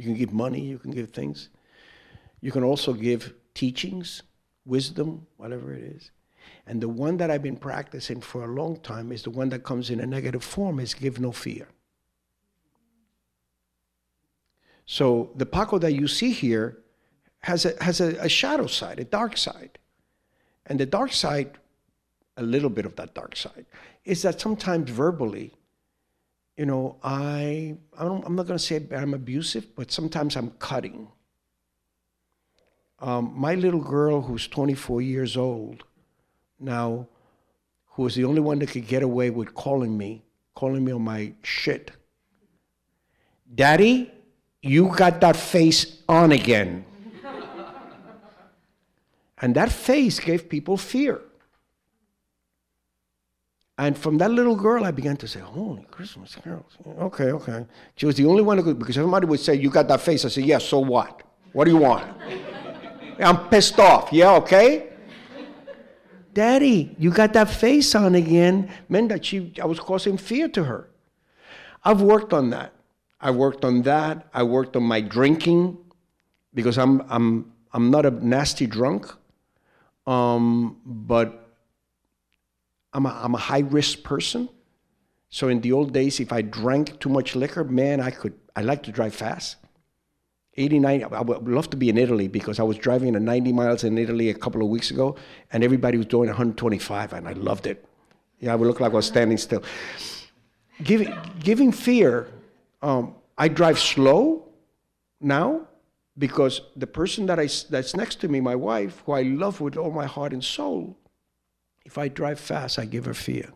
[0.00, 1.50] You can give money, you can give things.
[2.40, 4.22] You can also give teachings,
[4.64, 6.10] wisdom, whatever it is.
[6.66, 9.62] And the one that I've been practicing for a long time is the one that
[9.62, 11.68] comes in a negative form is give no fear.
[14.86, 16.78] So the Paco that you see here
[17.40, 19.78] has a, has a, a shadow side, a dark side.
[20.64, 21.58] And the dark side,
[22.38, 23.66] a little bit of that dark side,
[24.06, 25.52] is that sometimes verbally,
[26.56, 31.08] you know, I, I am not going to say I'm abusive, but sometimes I'm cutting.
[32.98, 35.84] Um, my little girl, who's 24 years old
[36.58, 37.08] now,
[37.92, 40.22] who was the only one that could get away with calling me,
[40.54, 41.92] calling me on my shit.
[43.52, 44.12] Daddy,
[44.62, 46.84] you got that face on again.
[49.40, 51.22] and that face gave people fear.
[53.80, 56.76] And from that little girl, I began to say, "Holy Christmas carols!"
[57.08, 57.64] Okay, okay.
[57.96, 60.22] She was the only one who could, because everybody would say, "You got that face."
[60.26, 61.22] I said, "Yeah, so what?
[61.54, 62.04] What do you want?"
[63.28, 64.12] I'm pissed off.
[64.12, 64.90] Yeah, okay.
[66.34, 68.68] Daddy, you got that face on again.
[68.90, 70.90] Meant that she, I was causing fear to her.
[71.82, 72.74] I've worked on that.
[73.18, 74.28] I worked on that.
[74.34, 75.78] I worked on my drinking
[76.52, 79.06] because I'm I'm I'm not a nasty drunk,
[80.06, 81.49] um, but
[82.92, 84.48] I'm a, I'm a high risk person.
[85.28, 88.34] So in the old days, if I drank too much liquor, man, I could.
[88.56, 89.56] I like to drive fast.
[90.56, 93.84] 89, I would love to be in Italy because I was driving at 90 miles
[93.84, 95.16] in Italy a couple of weeks ago,
[95.52, 97.84] and everybody was doing 125, and I loved it.
[98.40, 99.62] Yeah, I would look like I was standing still.
[100.82, 102.28] Giving, giving fear,
[102.82, 104.48] um, I drive slow
[105.20, 105.68] now
[106.18, 109.76] because the person that I, that's next to me, my wife, who I love with
[109.76, 110.96] all my heart and soul,
[111.90, 113.50] if I drive fast, I give her fear.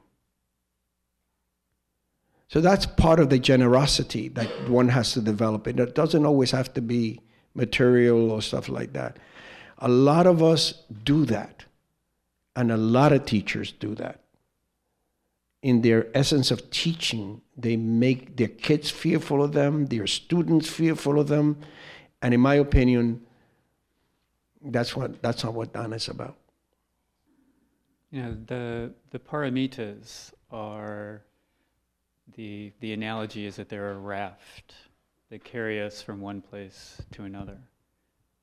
[2.48, 5.68] So that's part of the generosity that one has to develop.
[5.68, 7.20] And it doesn't always have to be
[7.54, 9.18] material or stuff like that.
[9.78, 11.64] A lot of us do that.
[12.56, 14.24] And a lot of teachers do that.
[15.62, 21.20] In their essence of teaching, they make their kids fearful of them, their students fearful
[21.20, 21.60] of them.
[22.20, 23.24] And in my opinion,
[24.60, 26.36] that's what that's not what Dana is about.
[28.14, 31.24] You know, the the paramitas are
[32.36, 34.72] the, the analogy is that they're a raft
[35.30, 37.58] that carry us from one place to another.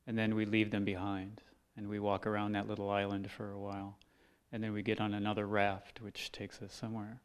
[0.08, 1.40] And then we leave them behind
[1.78, 3.98] and we walk around that little island for a while.
[4.52, 7.22] And then we get on another raft which takes us somewhere.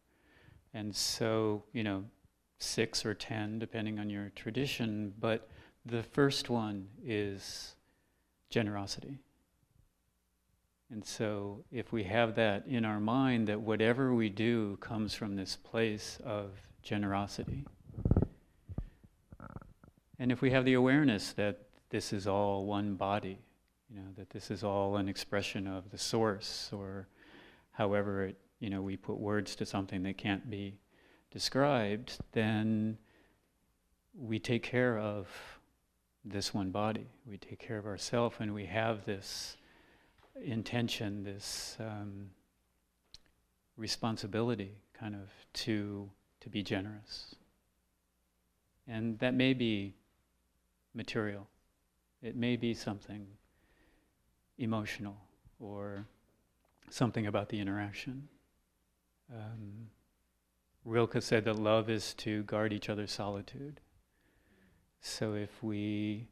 [0.73, 2.05] And so, you know,
[2.61, 5.49] six or ten, depending on your tradition, but
[5.85, 7.75] the first one is
[8.51, 9.19] generosity.
[10.91, 15.35] And so, if we have that in our mind, that whatever we do comes from
[15.35, 16.51] this place of
[16.83, 17.67] generosity,
[20.19, 21.59] and if we have the awareness that
[21.91, 23.39] this is all one body,
[23.91, 27.09] you know, that this is all an expression of the source, or
[27.73, 30.79] however it, you know, we put words to something that can't be
[31.31, 32.97] described, then
[34.15, 35.29] we take care of
[36.25, 37.09] this one body.
[37.27, 39.57] We take care of ourselves, and we have this
[40.43, 42.31] intention, this um,
[43.77, 46.11] responsibility, kind of to
[46.41, 47.35] to be generous.
[48.87, 49.95] And that may be
[50.95, 51.49] material.
[52.23, 53.27] It may be something
[54.59, 55.17] emotional
[55.59, 56.07] or
[56.89, 58.29] something about the interaction.
[59.33, 59.89] Um,
[60.85, 63.81] Rilke said that love is to guard each other's solitude.
[65.01, 66.29] So if we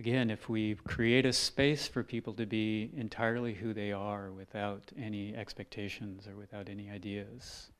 [0.00, 4.90] again, if we create a space for people to be entirely who they are without
[4.98, 7.70] any expectations or without any ideas,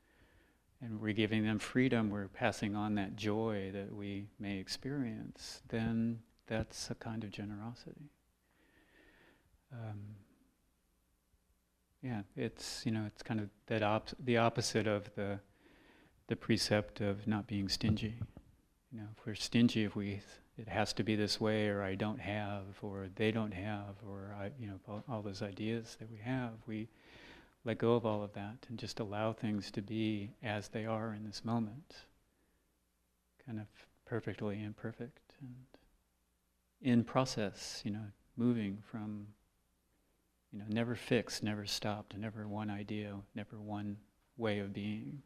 [0.83, 6.19] and we're giving them freedom, we're passing on that joy that we may experience, then
[6.45, 8.11] that's a kind of generosity.
[9.73, 10.01] Um,
[12.03, 15.39] yeah, it's you know it's kind of that op- the opposite of the
[16.27, 18.19] the precept of not being stingy.
[18.91, 20.21] You know, if we're stingy, if we
[20.57, 24.35] it has to be this way, or I don't have, or they don't have, or
[24.39, 26.87] I, you know, all, all those ideas that we have, we
[27.63, 31.13] let go of all of that and just allow things to be as they are
[31.13, 31.95] in this moment,
[33.45, 33.67] kind of
[34.05, 35.55] perfectly imperfect and
[36.81, 39.27] in process, you know, moving from,
[40.51, 43.97] you know, never fixed, never stopped, never one idea, never one
[44.37, 45.21] way of being.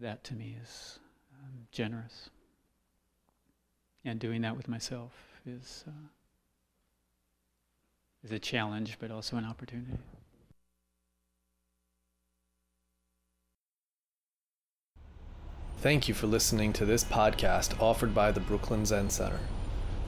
[0.00, 0.98] That to me is
[1.42, 2.30] um, generous.
[4.04, 5.12] And doing that with myself
[5.44, 6.08] is, uh,
[8.24, 9.98] is a challenge, but also an opportunity.
[15.80, 19.38] Thank you for listening to this podcast offered by the Brooklyn Zen Center.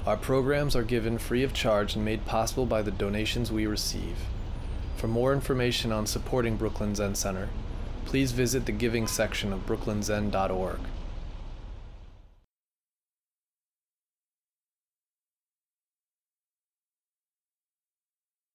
[0.05, 4.17] Our programs are given free of charge and made possible by the donations we receive.
[4.97, 7.49] For more information on supporting Brooklyn Zen Center,
[8.05, 10.81] please visit the giving section of brooklynzen.org.